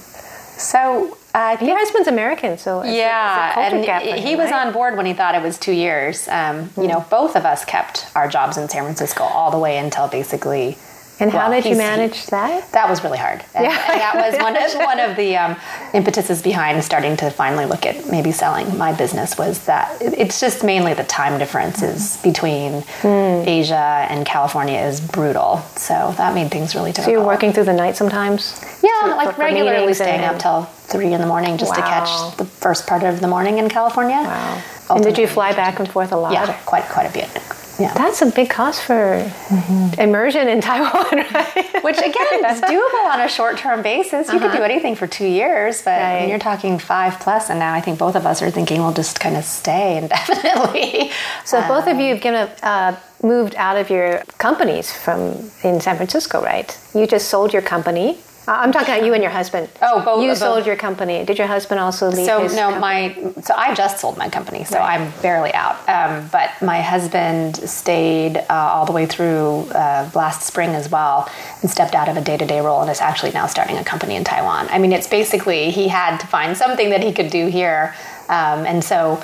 [0.56, 3.84] So, I think Your husband's American, so it's a- yeah, and
[4.20, 4.66] he was right?
[4.66, 6.28] on board when he thought it was two years.
[6.28, 9.76] Um, You know, both of us kept our jobs in San Francisco all the way
[9.78, 10.78] until basically.
[11.20, 12.72] And how well, did you manage that?
[12.72, 13.44] That was really hard.
[13.54, 13.92] And, Yeah.
[13.92, 15.56] and that was one of, one of the um,
[15.92, 20.64] impetuses behind starting to finally look at maybe selling my business was that it's just
[20.64, 23.42] mainly the time differences between Hmm.
[23.46, 25.58] Asia and California is brutal.
[25.76, 27.06] So that made things really difficult.
[27.06, 28.60] So you're working through the night sometimes.
[28.82, 31.80] Yeah, for- like for regularly staying and- up till three in the morning just to
[31.80, 34.16] catch the first part of the morning in California.
[34.16, 34.62] Wow.
[34.90, 36.32] And did you fly back and forth a lot?
[36.32, 37.30] Yeah, quite quite a bit.
[37.78, 37.92] Yeah.
[37.94, 40.00] That's a big cost for mm-hmm.
[40.00, 41.82] immersion in Taiwan, right?
[41.82, 44.28] Which again is doable on a short-term basis.
[44.28, 44.50] You uh-huh.
[44.50, 46.20] could do anything for two years, but right.
[46.20, 48.92] when you're talking five plus, and now I think both of us are thinking we'll
[48.92, 51.10] just kind of stay indefinitely.
[51.44, 55.20] So um, both of you have given a, uh, moved out of your companies from
[55.62, 56.78] in San Francisco, right?
[56.94, 59.68] You just sold your company I'm talking about you and your husband.
[59.80, 60.22] Oh, both.
[60.22, 60.38] You both.
[60.38, 61.24] sold your company.
[61.24, 62.26] Did your husband also leave?
[62.26, 63.32] So no, company?
[63.34, 65.00] my so I just sold my company, so right.
[65.00, 65.76] I'm barely out.
[65.88, 71.28] Um, but my husband stayed uh, all the way through uh, last spring as well,
[71.62, 74.24] and stepped out of a day-to-day role, and is actually now starting a company in
[74.24, 74.68] Taiwan.
[74.68, 77.94] I mean, it's basically he had to find something that he could do here,
[78.28, 79.22] um, and so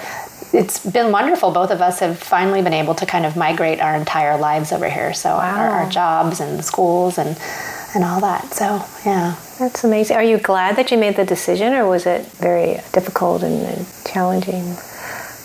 [0.52, 1.50] it's been wonderful.
[1.50, 4.88] Both of us have finally been able to kind of migrate our entire lives over
[4.88, 5.14] here.
[5.14, 5.58] So wow.
[5.58, 7.36] our, our, jobs and schools and
[7.94, 8.52] and all that.
[8.52, 10.16] So yeah, that's amazing.
[10.16, 13.86] Are you glad that you made the decision, or was it very difficult and, and
[14.06, 14.62] challenging?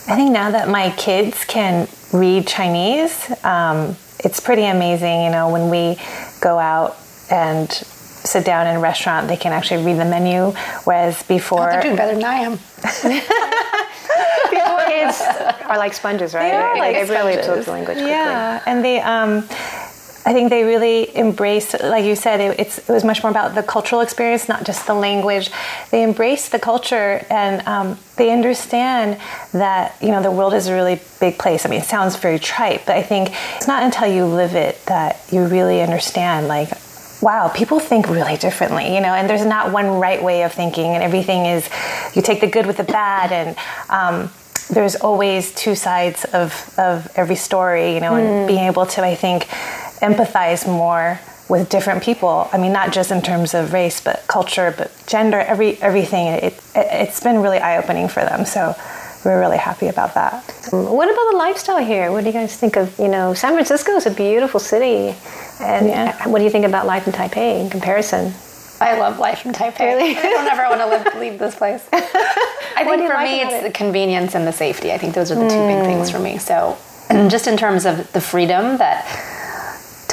[0.08, 5.24] I think now that my kids can read Chinese, um, it's pretty amazing.
[5.24, 5.98] You know, when we
[6.42, 6.98] go out
[7.32, 10.52] and sit down in a restaurant, they can actually read the menu,
[10.84, 12.60] whereas before oh, they're doing better than I am.
[15.06, 15.22] kids
[15.66, 16.50] are like sponges, right?
[16.50, 18.12] They are like they really absorb the language quickly.
[18.12, 19.00] Yeah, and they.
[19.02, 19.48] Um,
[20.28, 23.62] I think they really embraced, like you said, it, it, was much more about the
[23.62, 25.52] cultural experience, not just the language.
[25.92, 29.20] They embrace the culture and um, they understand
[29.54, 31.64] that you know the world is a really big place.
[31.64, 34.84] I mean, it sounds very trite, but I think it's not until you live it
[34.88, 36.48] that you really understand.
[36.48, 36.70] Like,
[37.22, 40.96] wow, people think really differently, you know, and there's not one right way of thinking,
[40.96, 41.70] and everything is
[42.16, 43.56] you take the good with the bad, and
[43.92, 44.32] um,
[44.70, 48.20] there's always two sides of, of every story, you know, mm.
[48.20, 49.48] and being able to, I think,
[50.08, 52.50] empathize more with different people.
[52.52, 56.28] I mean, not just in terms of race, but culture, but gender, every everything.
[56.28, 58.46] It, it has been really eye opening for them.
[58.46, 58.76] So
[59.24, 60.44] we're really happy about that.
[60.72, 62.12] What about the lifestyle here?
[62.12, 62.98] What do you guys think of?
[63.00, 65.16] You know, San Francisco is a beautiful city,
[65.60, 66.28] and yeah.
[66.28, 68.34] what do you think about life in Taipei in comparison?
[68.82, 69.80] I love life in Taipei.
[69.80, 70.18] Really?
[70.18, 71.88] I don't ever want to live, leave this place.
[71.94, 73.64] I think for like me, it's it?
[73.64, 74.92] the convenience and the safety.
[74.92, 75.80] I think those are the two mm.
[75.80, 76.38] big things for me.
[76.38, 76.78] So,
[77.10, 79.06] and just in terms of the freedom that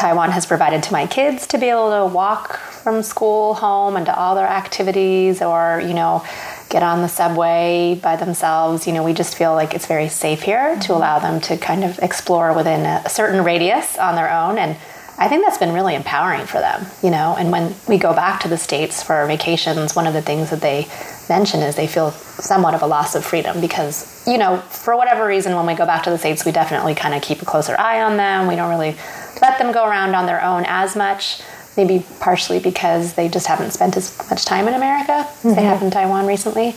[0.02, 4.04] Taiwan has provided to my kids to be able to walk from school home and
[4.06, 6.26] to all their activities, or you know,
[6.70, 8.84] get on the subway by themselves.
[8.84, 10.80] You know, we just feel like it's very safe here mm-hmm.
[10.80, 14.76] to allow them to kind of explore within a certain radius on their own and
[15.18, 17.36] I think that's been really empowering for them, you know.
[17.38, 20.62] And when we go back to the States for vacations, one of the things that
[20.62, 20.88] they
[21.28, 25.24] mention is they feel somewhat of a loss of freedom because, you know, for whatever
[25.26, 27.78] reason, when we go back to the States, we definitely kind of keep a closer
[27.78, 28.48] eye on them.
[28.48, 28.96] We don't really
[29.42, 31.42] let them go around on their own as much.
[31.74, 35.55] Maybe partially because they just haven't spent as much time in America as mm-hmm.
[35.55, 36.74] they have in Taiwan recently.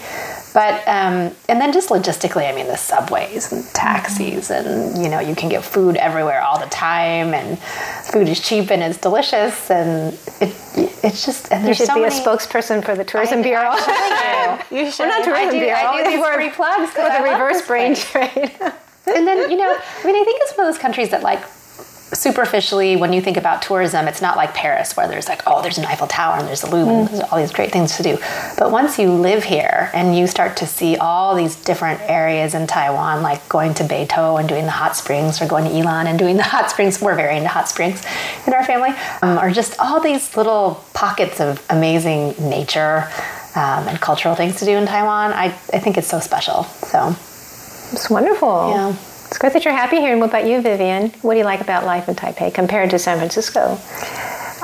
[0.53, 5.19] But um, and then just logistically, I mean, the subways and taxis, and you know,
[5.19, 7.59] you can get food everywhere all the time, and
[8.09, 10.55] food is cheap and it's delicious, and it
[11.03, 13.71] it's just and you should so be many, a spokesperson for the tourism I, bureau.
[14.79, 15.03] you should.
[15.03, 15.75] We're not tourism I do, bureau.
[15.75, 18.31] I do these free plugs for the reverse brain trade.
[19.07, 21.43] and then you know, I mean, I think it's one of those countries that like
[22.13, 25.77] superficially, when you think about tourism, it's not like Paris where there's like, oh, there's
[25.77, 26.99] an Eiffel Tower and there's the Louvre mm.
[26.99, 28.17] and there's all these great things to do.
[28.57, 32.67] But once you live here and you start to see all these different areas in
[32.67, 36.19] Taiwan, like going to Beitou and doing the hot springs, or going to Yilan and
[36.19, 38.03] doing the hot springs, we're very into hot springs
[38.45, 38.91] in our family,
[39.21, 43.09] um, or just all these little pockets of amazing nature
[43.55, 46.63] um, and cultural things to do in Taiwan, I, I think it's so special.
[46.63, 47.09] So
[47.91, 48.69] it's wonderful.
[48.69, 48.95] Yeah.
[49.27, 50.11] It's great that you're happy here.
[50.11, 51.09] And what about you, Vivian?
[51.21, 53.79] What do you like about life in Taipei compared to San Francisco?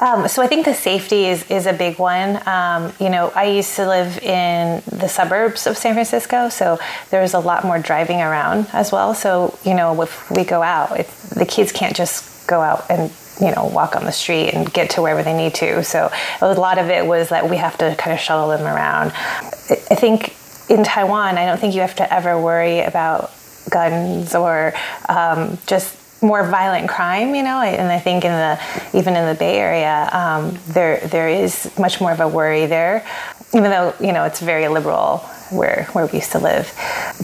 [0.02, 2.42] Um, so I think the safety is, is a big one.
[2.48, 6.80] Um, you know, I used to live in the suburbs of San Francisco, so
[7.12, 9.14] there's a lot more driving around as well.
[9.14, 10.90] So you know, if we go out,
[11.36, 14.90] the kids can't just go out and you know walk on the street and get
[14.92, 15.84] to wherever they need to.
[15.84, 19.12] So a lot of it was that we have to kind of shuttle them around.
[19.12, 20.34] I think
[20.68, 23.32] in Taiwan, I don't think you have to ever worry about
[23.70, 24.74] guns or
[25.10, 28.60] um, just more violent crime, you know, and I think in the
[28.94, 33.06] even in the Bay Area, um, there there is much more of a worry there,
[33.54, 35.18] even though you know it's very liberal
[35.50, 36.72] where where we used to live.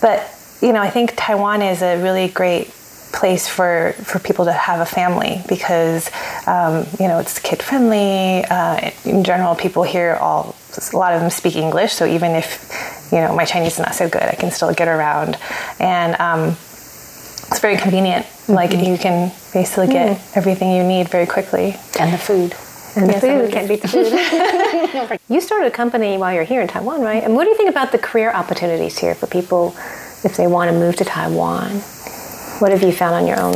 [0.02, 0.28] But
[0.62, 2.73] you know, I think Taiwan is a really great
[3.13, 6.10] place for for people to have a family because
[6.47, 8.45] um, you know it's kid friendly.
[8.50, 10.56] Uh, in general, people here all
[10.93, 13.96] a lot of them speak English, so even if you know my Chinese is not
[13.96, 15.38] so good, I can still get around,
[15.80, 18.26] and um, it's very convenient.
[18.26, 18.54] Mm-hmm.
[18.54, 20.38] Like you can basically get mm.
[20.38, 22.56] everything you need very quickly, and the food.
[22.96, 25.20] And yes, the food can't beat the food.
[25.30, 27.24] you started a company while you're here in Taiwan, right?
[27.24, 29.76] And what do you think about the career opportunities here for people
[30.24, 31.82] if they want to move to Taiwan?
[32.60, 33.56] What have you found on your own?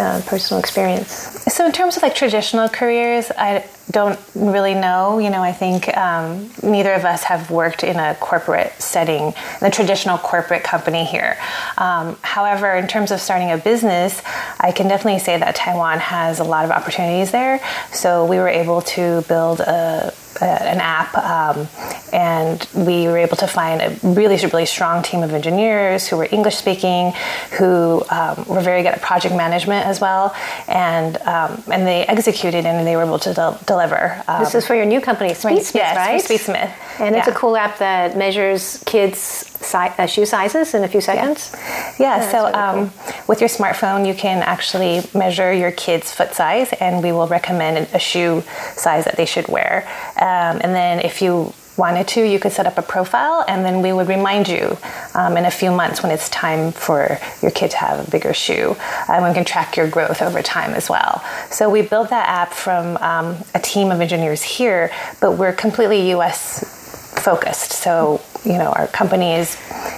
[0.00, 1.10] uh, personal experience?
[1.52, 5.18] So, in terms of like traditional careers, I don't really know.
[5.18, 9.70] You know, I think um, neither of us have worked in a corporate setting, the
[9.70, 11.36] traditional corporate company here.
[11.76, 14.22] Um, however, in terms of starting a business,
[14.58, 17.60] I can definitely say that Taiwan has a lot of opportunities there.
[17.92, 21.68] So, we were able to build a an app, um,
[22.12, 26.28] and we were able to find a really, really strong team of engineers who were
[26.30, 27.12] English speaking,
[27.58, 30.34] who um, were very good at project management as well,
[30.68, 34.22] and um, and they executed and they were able to del- deliver.
[34.40, 36.22] this is for your new company, Speedsmith, yes, right?
[36.22, 37.20] Speedsmith, and yeah.
[37.20, 41.52] it's a cool app that measures kids' si- uh, shoe sizes in a few seconds.
[41.98, 43.24] Yeah, yeah, so really cool.
[43.28, 47.88] with your smartphone, you can actually measure your kid's foot size, and we will recommend
[47.92, 48.42] a shoe
[48.76, 49.86] size that they should wear.
[50.16, 53.80] Um, and then if you wanted to, you could set up a profile, and then
[53.80, 54.76] we would remind you
[55.14, 58.34] um, in a few months when it's time for your kid to have a bigger
[58.34, 58.76] shoe.
[59.08, 61.24] And we can track your growth over time as well.
[61.50, 66.10] So we built that app from um, a team of engineers here, but we're completely
[66.12, 66.79] US
[67.16, 67.72] focused.
[67.72, 69.50] So, you know, our company is.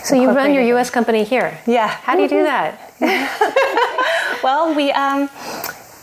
[0.04, 1.58] So you run your US company here?
[1.66, 1.88] Yeah.
[1.88, 2.92] How do you do that?
[4.42, 5.28] well, we, um,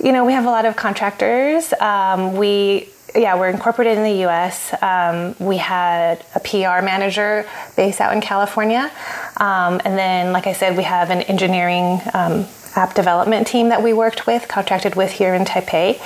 [0.04, 1.74] you know, we have a lot of contractors.
[1.74, 4.74] Um, we yeah, we're incorporated in the US.
[4.82, 8.92] Um, we had a PR manager based out in California.
[9.38, 13.82] Um, and then, like I said, we have an engineering um, app development team that
[13.82, 16.00] we worked with, contracted with here in Taipei.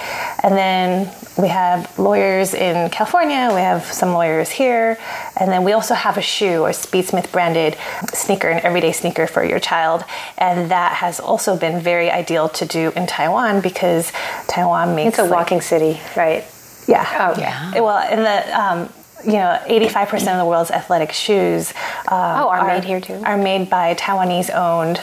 [0.44, 4.98] And then we have lawyers in California, we have some lawyers here.
[5.40, 7.76] And then we also have a shoe, or Speedsmith branded
[8.14, 10.04] sneaker, an everyday sneaker for your child.
[10.38, 14.12] And that has also been very ideal to do in Taiwan because
[14.48, 15.10] Taiwan makes.
[15.10, 16.46] It's a like, walking city, right?
[16.88, 17.34] Yeah.
[17.36, 17.80] Oh, yeah.
[17.80, 18.90] Well, in the um,
[19.26, 21.74] you know, 85% of the world's athletic shoes
[22.10, 23.22] uh, oh, are, are, made here too.
[23.24, 24.98] Are made by Taiwanese owned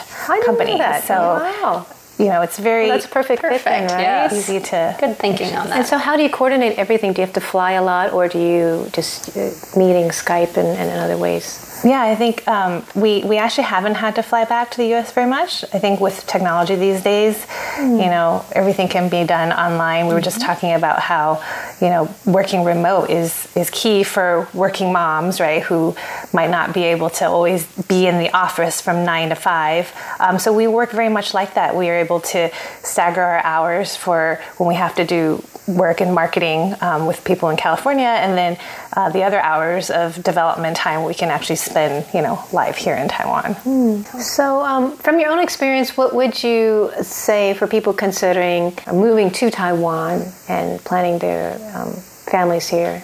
[0.45, 1.03] companies.
[1.05, 1.87] So, wow.
[2.19, 4.01] you know, it's very well, that's perfect, perfect fit right?
[4.01, 4.33] Yes.
[4.33, 5.77] Easy to good thinking on that.
[5.77, 7.13] And so, how do you coordinate everything?
[7.13, 10.67] Do you have to fly a lot, or do you just uh, meeting Skype and,
[10.67, 11.70] and in other ways?
[11.83, 15.11] Yeah, I think um, we we actually haven't had to fly back to the U.S.
[15.11, 15.63] very much.
[15.73, 17.43] I think with technology these days,
[17.75, 18.03] mm.
[18.03, 20.07] you know, everything can be done online.
[20.07, 20.47] We were just mm-hmm.
[20.47, 21.41] talking about how,
[21.81, 25.63] you know, working remote is is key for working moms, right?
[25.63, 25.95] Who
[26.33, 29.91] might not be able to always be in the office from nine to five.
[30.19, 31.75] Um, so we work very much like that.
[31.75, 32.51] We are able to
[32.83, 37.49] stagger our hours for when we have to do work in marketing um, with people
[37.49, 38.57] in California, and then
[38.93, 42.95] uh, the other hours of development time we can actually spend, you know, live here
[42.95, 43.55] in Taiwan.
[43.55, 44.05] Mm.
[44.21, 49.49] So, um, from your own experience, what would you say for people considering moving to
[49.49, 53.03] Taiwan and planning their um, families here?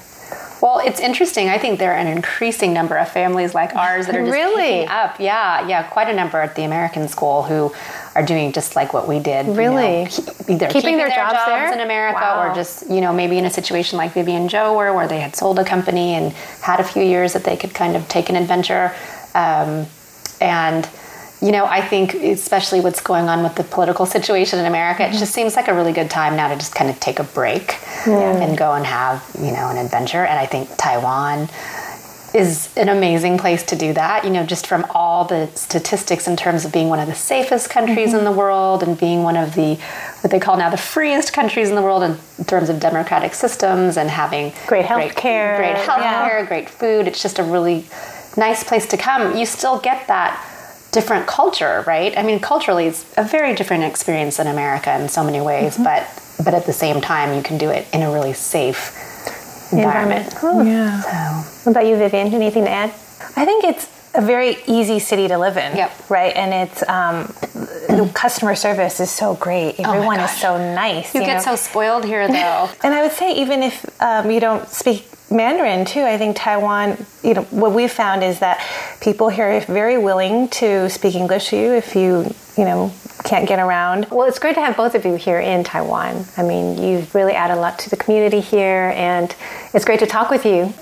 [0.61, 1.49] Well, it's interesting.
[1.49, 4.87] I think there are an increasing number of families like ours that are just really
[4.87, 5.19] up.
[5.19, 7.73] Yeah, yeah, quite a number at the American school who
[8.17, 9.45] are doing just like what we did.
[9.47, 12.49] Really, you know, either keeping, their, their jobs, jobs in America, wow.
[12.49, 15.35] or just you know maybe in a situation like Vivian Joe were, where they had
[15.35, 18.35] sold a company and had a few years that they could kind of take an
[18.35, 18.93] adventure,
[19.35, 19.85] um,
[20.41, 20.89] and
[21.39, 25.15] you know, I think especially what's going on with the political situation in America, mm-hmm.
[25.15, 27.23] it just seems like a really good time now to just kind of take a
[27.23, 27.77] break
[28.07, 28.41] yeah.
[28.41, 30.25] and go and have, you know, an adventure.
[30.25, 31.47] And I think Taiwan
[32.33, 36.35] is an amazing place to do that, you know, just from all the statistics in
[36.35, 38.19] terms of being one of the safest countries mm-hmm.
[38.19, 39.75] in the world and being one of the,
[40.21, 43.97] what they call now the freest countries in the world in terms of democratic systems
[43.97, 45.57] and having great health care.
[45.57, 46.45] Great health care, yeah.
[46.45, 47.07] great food.
[47.07, 47.85] It's just a really
[48.35, 49.37] nice place to come.
[49.37, 50.43] You still get that
[50.91, 52.17] different culture, right?
[52.17, 55.83] I mean, culturally, it's a very different experience in America in so many ways, mm-hmm.
[55.83, 59.06] but but at the same time, you can do it in a really safe
[59.71, 60.33] environment.
[60.33, 60.69] environment.
[60.69, 61.01] Yeah.
[61.01, 62.33] So, what about you, Vivian?
[62.33, 62.89] Anything to add?
[63.35, 65.75] I think it's a very easy city to live in.
[65.75, 66.09] Yep.
[66.09, 67.27] Right, and it's um,
[67.87, 69.75] the customer service is so great.
[69.79, 71.13] Oh Everyone oh is so nice.
[71.13, 71.55] You, you get know?
[71.55, 72.69] so spoiled here, though.
[72.83, 76.01] and I would say even if um, you don't speak Mandarin too.
[76.01, 78.65] I think Taiwan, you know, what we've found is that
[79.01, 83.47] people here are very willing to speak English to you if you, you know, can't
[83.47, 84.07] get around.
[84.09, 86.25] Well, it's great to have both of you here in Taiwan.
[86.37, 89.35] I mean, you've really added a lot to the community here, and
[89.73, 90.73] it's great to talk with you.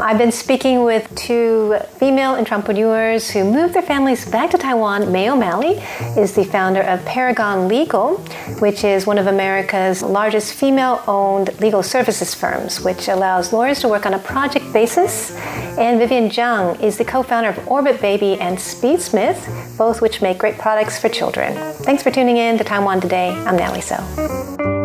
[0.00, 5.10] I've been speaking with two female entrepreneurs who moved their families back to Taiwan.
[5.10, 5.82] Mae O'Malley
[6.16, 8.18] is the founder of Paragon Legal,
[8.60, 13.88] which is one of America's largest female owned legal services firms, which allows lawyers to
[13.88, 15.36] work on a project basis.
[15.78, 20.38] And Vivian Zhang is the co founder of Orbit Baby and Speedsmith, both which make
[20.38, 21.54] great products for children.
[21.82, 23.30] Thanks for tuning in to Taiwan Today.
[23.30, 24.77] I'm Natalie Tso.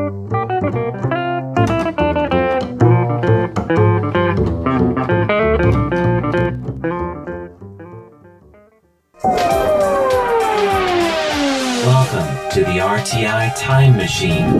[12.74, 14.60] The RTI Time Machine.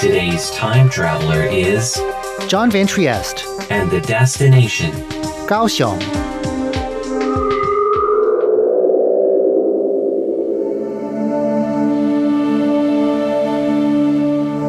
[0.00, 2.00] Today's time traveler is
[2.48, 4.90] John Van Trieste, and the destination
[5.46, 6.00] Kaohsiung.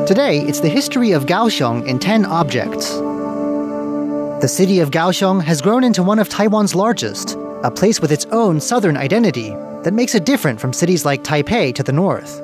[0.06, 2.96] Today, it's the history of Kaohsiung in 10 objects.
[4.42, 8.26] The city of Kaohsiung has grown into one of Taiwan's largest, a place with its
[8.26, 9.52] own southern identity
[9.84, 12.44] that makes it different from cities like Taipei to the north.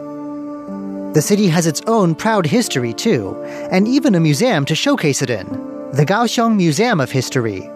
[1.13, 3.39] The city has its own proud history, too,
[3.71, 5.45] and even a museum to showcase it in
[5.93, 7.69] the Kaohsiung Museum of History.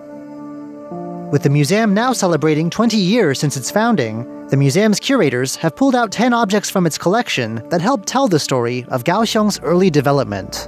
[1.31, 5.93] With the museum now celebrating 20 years since its founding, the museum's curators have pulled
[5.93, 10.67] out 10 objects from its collection that help tell the story of Kaohsiung's early development.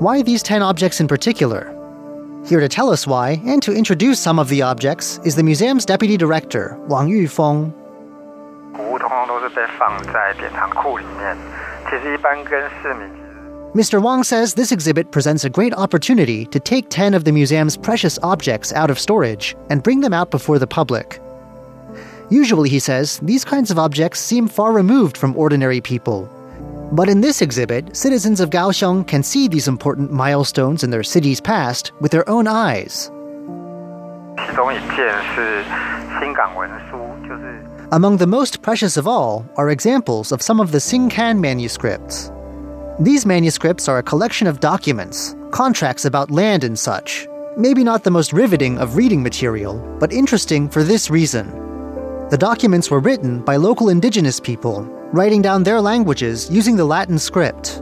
[0.00, 1.72] Why these 10 objects in particular?
[2.48, 5.86] Here to tell us why and to introduce some of the objects is the museum's
[5.86, 7.72] deputy director, Wang Yufeng.
[13.74, 14.02] Mr.
[14.02, 18.18] Wang says this exhibit presents a great opportunity to take 10 of the museum's precious
[18.22, 21.20] objects out of storage and bring them out before the public.
[22.30, 26.28] Usually, he says, these kinds of objects seem far removed from ordinary people.
[26.92, 31.40] But in this exhibit, citizens of Kaohsiung can see these important milestones in their city's
[31.40, 33.10] past with their own eyes.
[37.90, 42.30] Among the most precious of all are examples of some of the Xingkan manuscripts.
[43.00, 47.26] These manuscripts are a collection of documents, contracts about land and such.
[47.56, 51.48] Maybe not the most riveting of reading material, but interesting for this reason.
[52.28, 54.82] The documents were written by local indigenous people,
[55.14, 57.80] writing down their languages using the Latin script.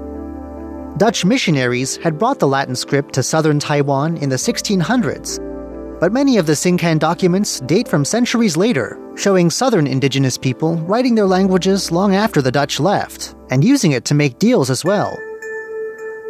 [0.99, 6.37] Dutch missionaries had brought the Latin script to southern Taiwan in the 1600s, but many
[6.37, 11.91] of the Xingkan documents date from centuries later, showing southern indigenous people writing their languages
[11.91, 15.19] long after the Dutch left, and using it to make deals as well.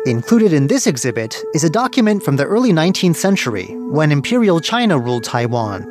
[0.07, 4.99] Included in this exhibit is a document from the early 19th century when Imperial China
[4.99, 5.83] ruled Taiwan.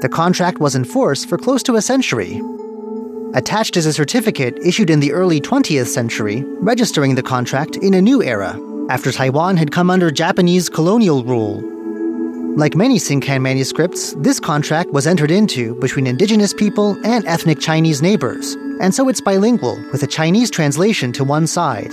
[0.00, 2.40] The contract was in force for close to a century.
[3.32, 8.02] Attached is a certificate issued in the early 20th century, registering the contract in a
[8.02, 8.60] new era,
[8.90, 11.79] after Taiwan had come under Japanese colonial rule.
[12.57, 18.01] Like many Xingkan manuscripts, this contract was entered into between indigenous people and ethnic Chinese
[18.01, 21.91] neighbors, and so it's bilingual with a Chinese translation to one side.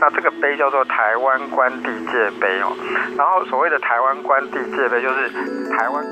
[0.00, 2.76] 那这个碑叫做台湾关帝界碑哦，
[3.16, 5.30] 然后所谓的台湾关帝界碑就是
[5.76, 6.04] 台湾。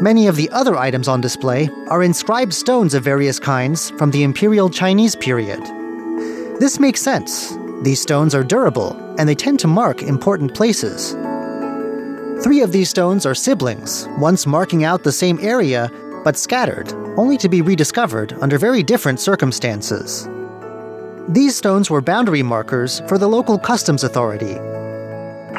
[0.00, 4.24] Many of the other items on display are inscribed stones of various kinds from the
[4.24, 5.60] Imperial Chinese period.
[6.58, 7.56] This makes sense.
[7.82, 11.14] These stones are durable, and they tend to mark important places.
[12.42, 15.90] Three of these stones are siblings, once marking out the same area,
[16.24, 20.28] but scattered, only to be rediscovered under very different circumstances.
[21.28, 24.60] These stones were boundary markers for the local customs authority.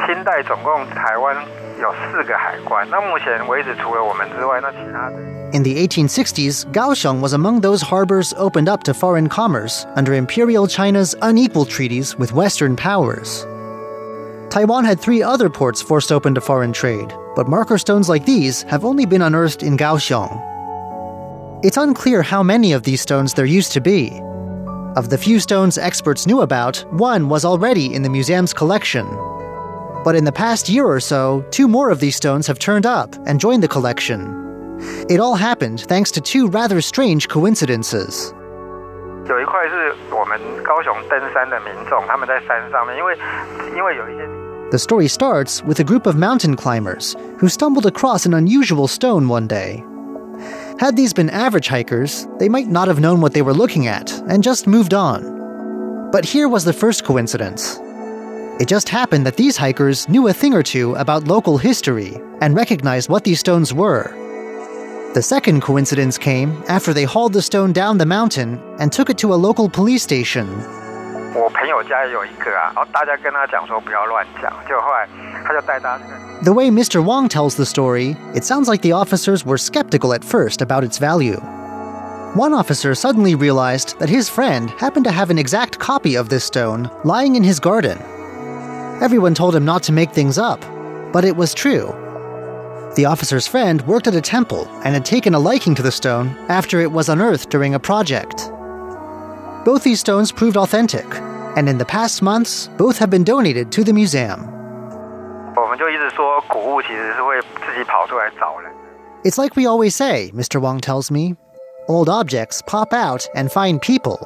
[0.06, 1.36] 清代总共台湾
[1.80, 2.88] 有四个海关。
[2.92, 5.16] 那目前为止，除了我们之外，那其他的。
[5.54, 11.16] In the 1860s, Kaohsiung was among those harbors opened up to foreign commerce under Imperial China's
[11.22, 13.46] unequal treaties with Western powers.
[14.51, 18.63] Taiwan had three other ports forced open to foreign trade, but marker stones like these
[18.63, 21.65] have only been unearthed in Kaohsiung.
[21.65, 24.21] It's unclear how many of these stones there used to be.
[24.97, 29.07] Of the few stones experts knew about, one was already in the museum's collection,
[30.03, 33.15] but in the past year or so, two more of these stones have turned up
[33.29, 34.37] and joined the collection.
[35.09, 38.35] It all happened thanks to two rather strange coincidences.
[44.71, 49.27] The story starts with a group of mountain climbers who stumbled across an unusual stone
[49.27, 49.85] one day.
[50.79, 54.13] Had these been average hikers, they might not have known what they were looking at
[54.29, 56.11] and just moved on.
[56.13, 57.81] But here was the first coincidence.
[58.61, 62.55] It just happened that these hikers knew a thing or two about local history and
[62.55, 64.15] recognized what these stones were.
[65.15, 69.19] The second coincidence came after they hauled the stone down the mountain and took it
[69.19, 70.49] to a local police station.
[76.45, 77.05] The way Mr.
[77.05, 80.99] Wang tells the story, it sounds like the officers were skeptical at first about its
[80.99, 81.39] value.
[82.35, 86.45] One officer suddenly realized that his friend happened to have an exact copy of this
[86.45, 87.99] stone lying in his garden
[89.01, 90.61] Everyone told him not to make things up,
[91.11, 91.87] but it was true.
[92.97, 96.37] The officer's friend worked at a temple and had taken a liking to the stone
[96.51, 98.53] after it was unearthed during a project.
[99.65, 101.05] Both these stones proved authentic,
[101.57, 104.49] and in the past months, both have been donated to the museum.
[109.23, 110.61] It's like we always say, Mr.
[110.63, 111.37] Wang tells me
[111.89, 114.19] old objects pop out and find people,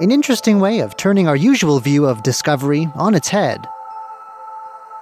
[0.00, 3.66] An interesting way of turning our usual view of discovery on its head.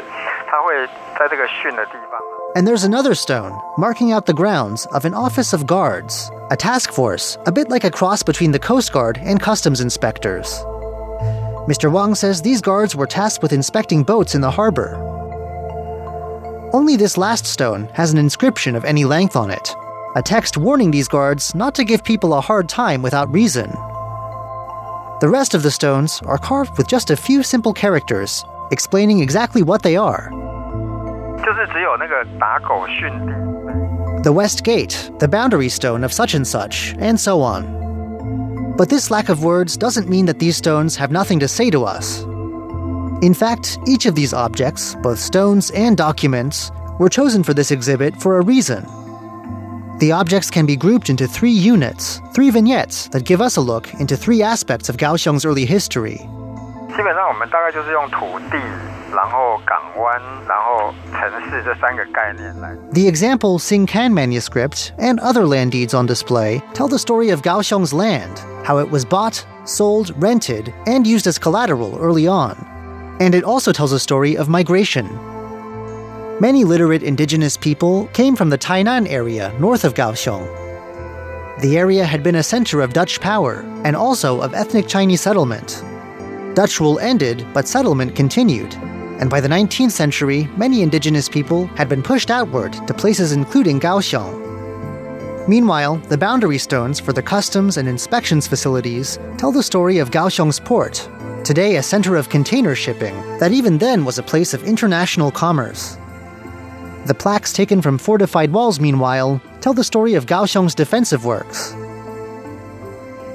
[0.47, 0.87] 他会
[1.17, 2.19] 在这个训的地方。
[2.55, 6.91] And there's another stone marking out the grounds of an office of guards, a task
[6.91, 10.63] force, a bit like a cross between the Coast Guard and customs inspectors.
[11.67, 11.91] Mr.
[11.91, 14.99] Wang says these guards were tasked with inspecting boats in the harbor.
[16.70, 19.74] only this last stone has an inscription of any length on it,
[20.16, 23.70] a text warning these guards not to give people a hard time without reason.
[25.20, 29.62] The rest of the stones are carved with just a few simple characters, explaining exactly
[29.62, 30.28] what they are.
[34.22, 38.76] The West Gate, the boundary stone of such and such, and so on.
[38.76, 41.84] But this lack of words doesn't mean that these stones have nothing to say to
[41.84, 42.27] us.
[43.21, 48.15] In fact, each of these objects, both stones and documents, were chosen for this exhibit
[48.21, 48.85] for a reason.
[49.99, 53.93] The objects can be grouped into three units, three vignettes that give us a look
[53.99, 56.17] into three aspects of Kaohsiung's early history.
[56.95, 58.57] 基本上我们大概就是用土地，
[59.11, 62.75] 然后港湾，然后城市这三个概念来。
[62.91, 67.93] The example Singkan manuscript and other land deeds on display tell the story of Kaohsiung's
[67.93, 72.55] land, how it was bought, sold, rented, and used as collateral early on.
[73.20, 75.06] And it also tells a story of migration.
[76.40, 80.46] Many literate indigenous people came from the Tainan area north of Kaohsiung.
[81.60, 85.82] The area had been a center of Dutch power and also of ethnic Chinese settlement.
[86.54, 88.74] Dutch rule ended, but settlement continued,
[89.18, 93.80] and by the 19th century, many indigenous people had been pushed outward to places including
[93.80, 95.48] Kaohsiung.
[95.48, 100.60] Meanwhile, the boundary stones for the customs and inspections facilities tell the story of Kaohsiung's
[100.60, 101.08] port,
[101.47, 105.97] today a center of container shipping that even then was a place of international commerce.
[107.05, 111.75] The plaques taken from fortified walls, meanwhile, tell the story of Kaohsiung's defensive works.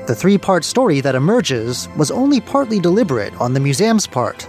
[0.07, 4.49] The three part story that emerges was only partly deliberate on the museum's part.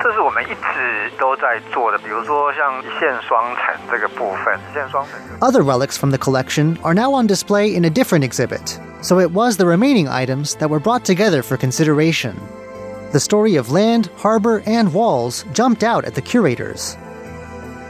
[0.00, 5.18] 这是我们一直都在做的，比如说像一线双层这个部分，一线双层。
[5.40, 9.32] Other relics from the collection are now on display in a different exhibit, so it
[9.32, 12.34] was the remaining items that were brought together for consideration.
[13.13, 16.97] The story of land, harbor, and walls jumped out at the curators.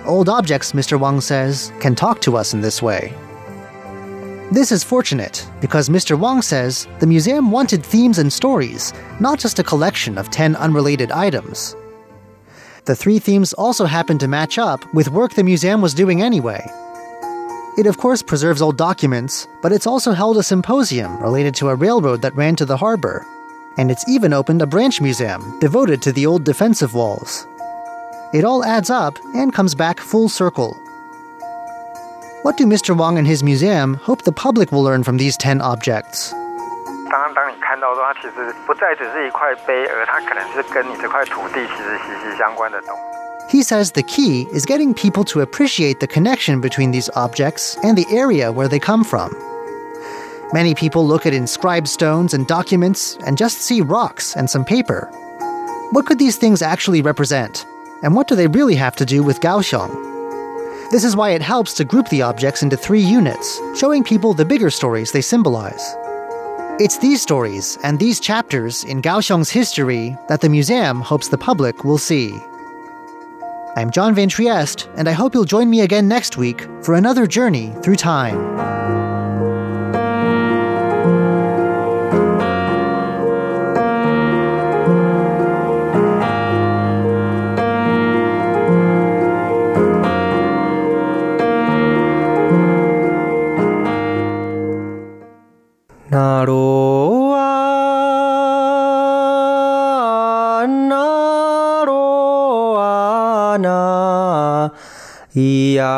[0.05, 0.99] Old objects, Mr.
[0.99, 3.13] Wang says, can talk to us in this way.
[4.51, 6.19] This is fortunate because Mr.
[6.19, 11.09] Wang says the museum wanted themes and stories, not just a collection of 10 unrelated
[11.09, 11.73] items.
[12.83, 16.69] The three themes also happen to match up with work the museum was doing anyway.
[17.77, 21.75] It, of course, preserves old documents, but it's also held a symposium related to a
[21.75, 23.25] railroad that ran to the harbor
[23.76, 27.46] And it's even opened a branch museum devoted to the old defensive walls.
[28.32, 30.76] It all adds up and comes back full circle.
[32.42, 32.96] What do Mr.
[32.96, 36.32] Wang and his museum hope the public will learn from these 10 objects?
[37.10, 43.56] 当然，当你看到说它其实不再只是一块碑，而它可能是跟你这块土地其实息息相关的东西。
[43.56, 47.96] He says the key is getting people to appreciate the connection between these objects and
[47.96, 49.30] the area where they come from.
[50.53, 55.09] Many people look at inscribed stones and documents and just see rocks and some paper.
[55.93, 57.65] What could these things actually represent?
[58.03, 60.91] And what do they really have to do with Kaohsiung?
[60.91, 64.45] This is why it helps to group the objects into three units, showing people the
[64.45, 65.95] bigger stories they symbolize.
[66.79, 71.83] It's these stories and these chapters in Kaohsiung's history that the museum hopes the public
[71.83, 72.39] will see.
[73.75, 77.25] I'm John Van Trieste, and I hope you'll join me again next week for another
[77.25, 78.82] journey through time.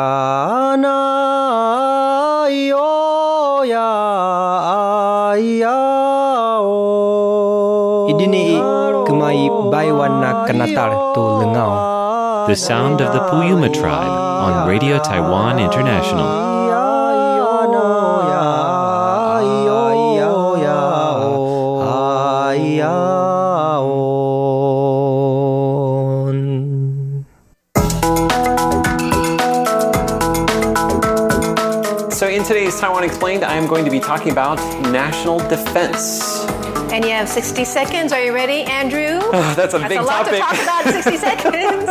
[0.06, 3.90] Ia, na, io, ya,
[5.34, 5.78] ia,
[6.62, 8.06] o.
[8.10, 8.62] Idini
[9.06, 12.46] kumai baiwana kanatar to lengau.
[12.46, 14.14] The sound of the Puyuma tribe
[14.46, 16.55] on Radio Taiwan International.
[32.80, 34.56] Taiwan Explained, I am going to be talking about
[34.90, 36.44] national defense.
[36.92, 38.12] And you have 60 seconds.
[38.12, 39.18] Are you ready, Andrew?
[39.22, 40.34] Oh, that's a that's big a lot topic.
[40.34, 41.86] to talk about in 60 seconds.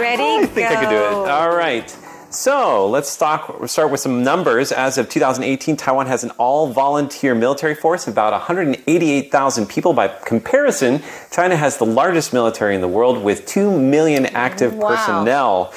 [0.00, 0.22] ready?
[0.22, 0.64] I think go.
[0.64, 1.30] I could do it.
[1.30, 1.88] All right.
[2.30, 4.72] So let's start, start with some numbers.
[4.72, 9.92] As of 2018, Taiwan has an all volunteer military force of about 188,000 people.
[9.92, 14.88] By comparison, China has the largest military in the world with 2 million active Wow.
[14.88, 15.72] personnel.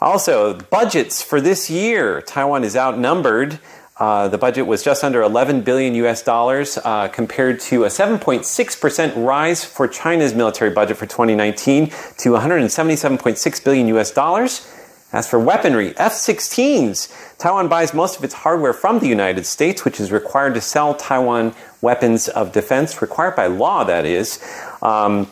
[0.00, 3.58] Also, budgets for this year Taiwan is outnumbered.
[3.98, 9.24] Uh, the budget was just under 11 billion US dollars uh, compared to a 7.6%
[9.24, 11.92] rise for China's military budget for 2019 to
[12.32, 14.70] 177.6 billion US dollars.
[15.12, 19.82] As for weaponry, F 16s, Taiwan buys most of its hardware from the United States,
[19.82, 24.44] which is required to sell Taiwan weapons of defense, required by law, that is.
[24.82, 25.30] Um,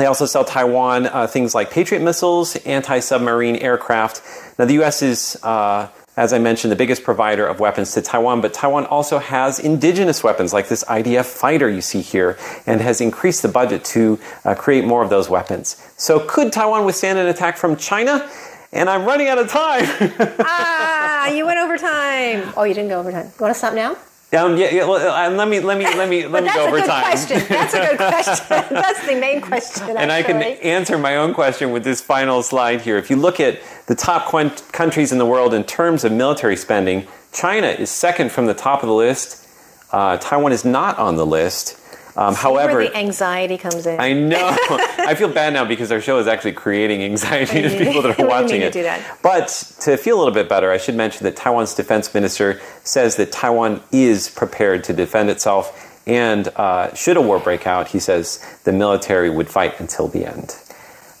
[0.00, 4.22] they also sell Taiwan uh, things like Patriot missiles, anti submarine aircraft.
[4.58, 5.02] Now, the U.S.
[5.02, 9.18] is, uh, as I mentioned, the biggest provider of weapons to Taiwan, but Taiwan also
[9.18, 13.84] has indigenous weapons like this IDF fighter you see here and has increased the budget
[13.86, 15.76] to uh, create more of those weapons.
[15.96, 18.28] So, could Taiwan withstand an attack from China?
[18.72, 19.84] And I'm running out of time.
[20.40, 22.52] ah, you went overtime.
[22.56, 23.26] Oh, you didn't go overtime.
[23.26, 23.96] You want to stop now?
[24.34, 26.64] Um, yeah, yeah, well, uh, let me let me let me let me that's go
[26.64, 27.02] a over good time.
[27.02, 27.42] question.
[27.48, 28.46] That's a good question.
[28.74, 29.96] that's the main question.
[29.96, 32.96] and I can answer my own question with this final slide here.
[32.96, 36.56] If you look at the top quen- countries in the world in terms of military
[36.56, 39.46] spending, China is second from the top of the list.
[39.92, 41.78] Uh, Taiwan is not on the list.
[42.16, 43.98] Um, however, where the anxiety comes in.
[43.98, 44.36] I know.
[44.70, 48.26] I feel bad now because our show is actually creating anxiety to people that are
[48.26, 48.72] watching to it.
[48.72, 49.18] do that.
[49.22, 49.48] But
[49.80, 53.32] to feel a little bit better, I should mention that Taiwan's defense minister says that
[53.32, 55.90] Taiwan is prepared to defend itself.
[56.06, 60.26] And uh, should a war break out, he says the military would fight until the
[60.26, 60.54] end.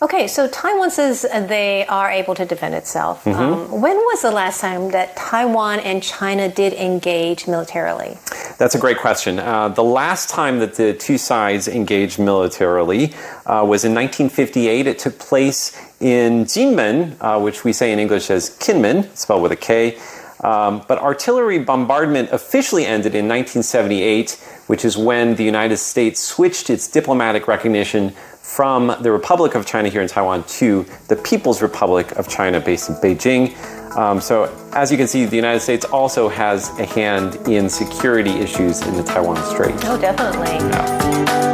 [0.04, 3.24] Okay, so Taiwan says they are able to defend itself.
[3.24, 3.40] Mm-hmm.
[3.40, 8.18] Um, when was the last time that Taiwan and China did engage militarily?
[8.58, 9.38] That's a great question.
[9.38, 13.14] Uh, the last time that the two sides engaged militarily
[13.46, 14.86] uh, was in 1958.
[14.86, 19.52] It took place in Jinmen, uh, which we say in English as Kinmen, spelled with
[19.52, 19.98] a K.
[20.40, 24.32] Um, but artillery bombardment officially ended in 1978,
[24.66, 28.12] which is when the United States switched its diplomatic recognition
[28.44, 32.90] from the Republic of China here in Taiwan to the People's Republic of China based
[32.90, 33.56] in Beijing.
[33.96, 38.32] Um, so, as you can see, the United States also has a hand in security
[38.32, 39.74] issues in the Taiwan Strait.
[39.84, 40.58] Oh, definitely.
[40.58, 41.53] Thank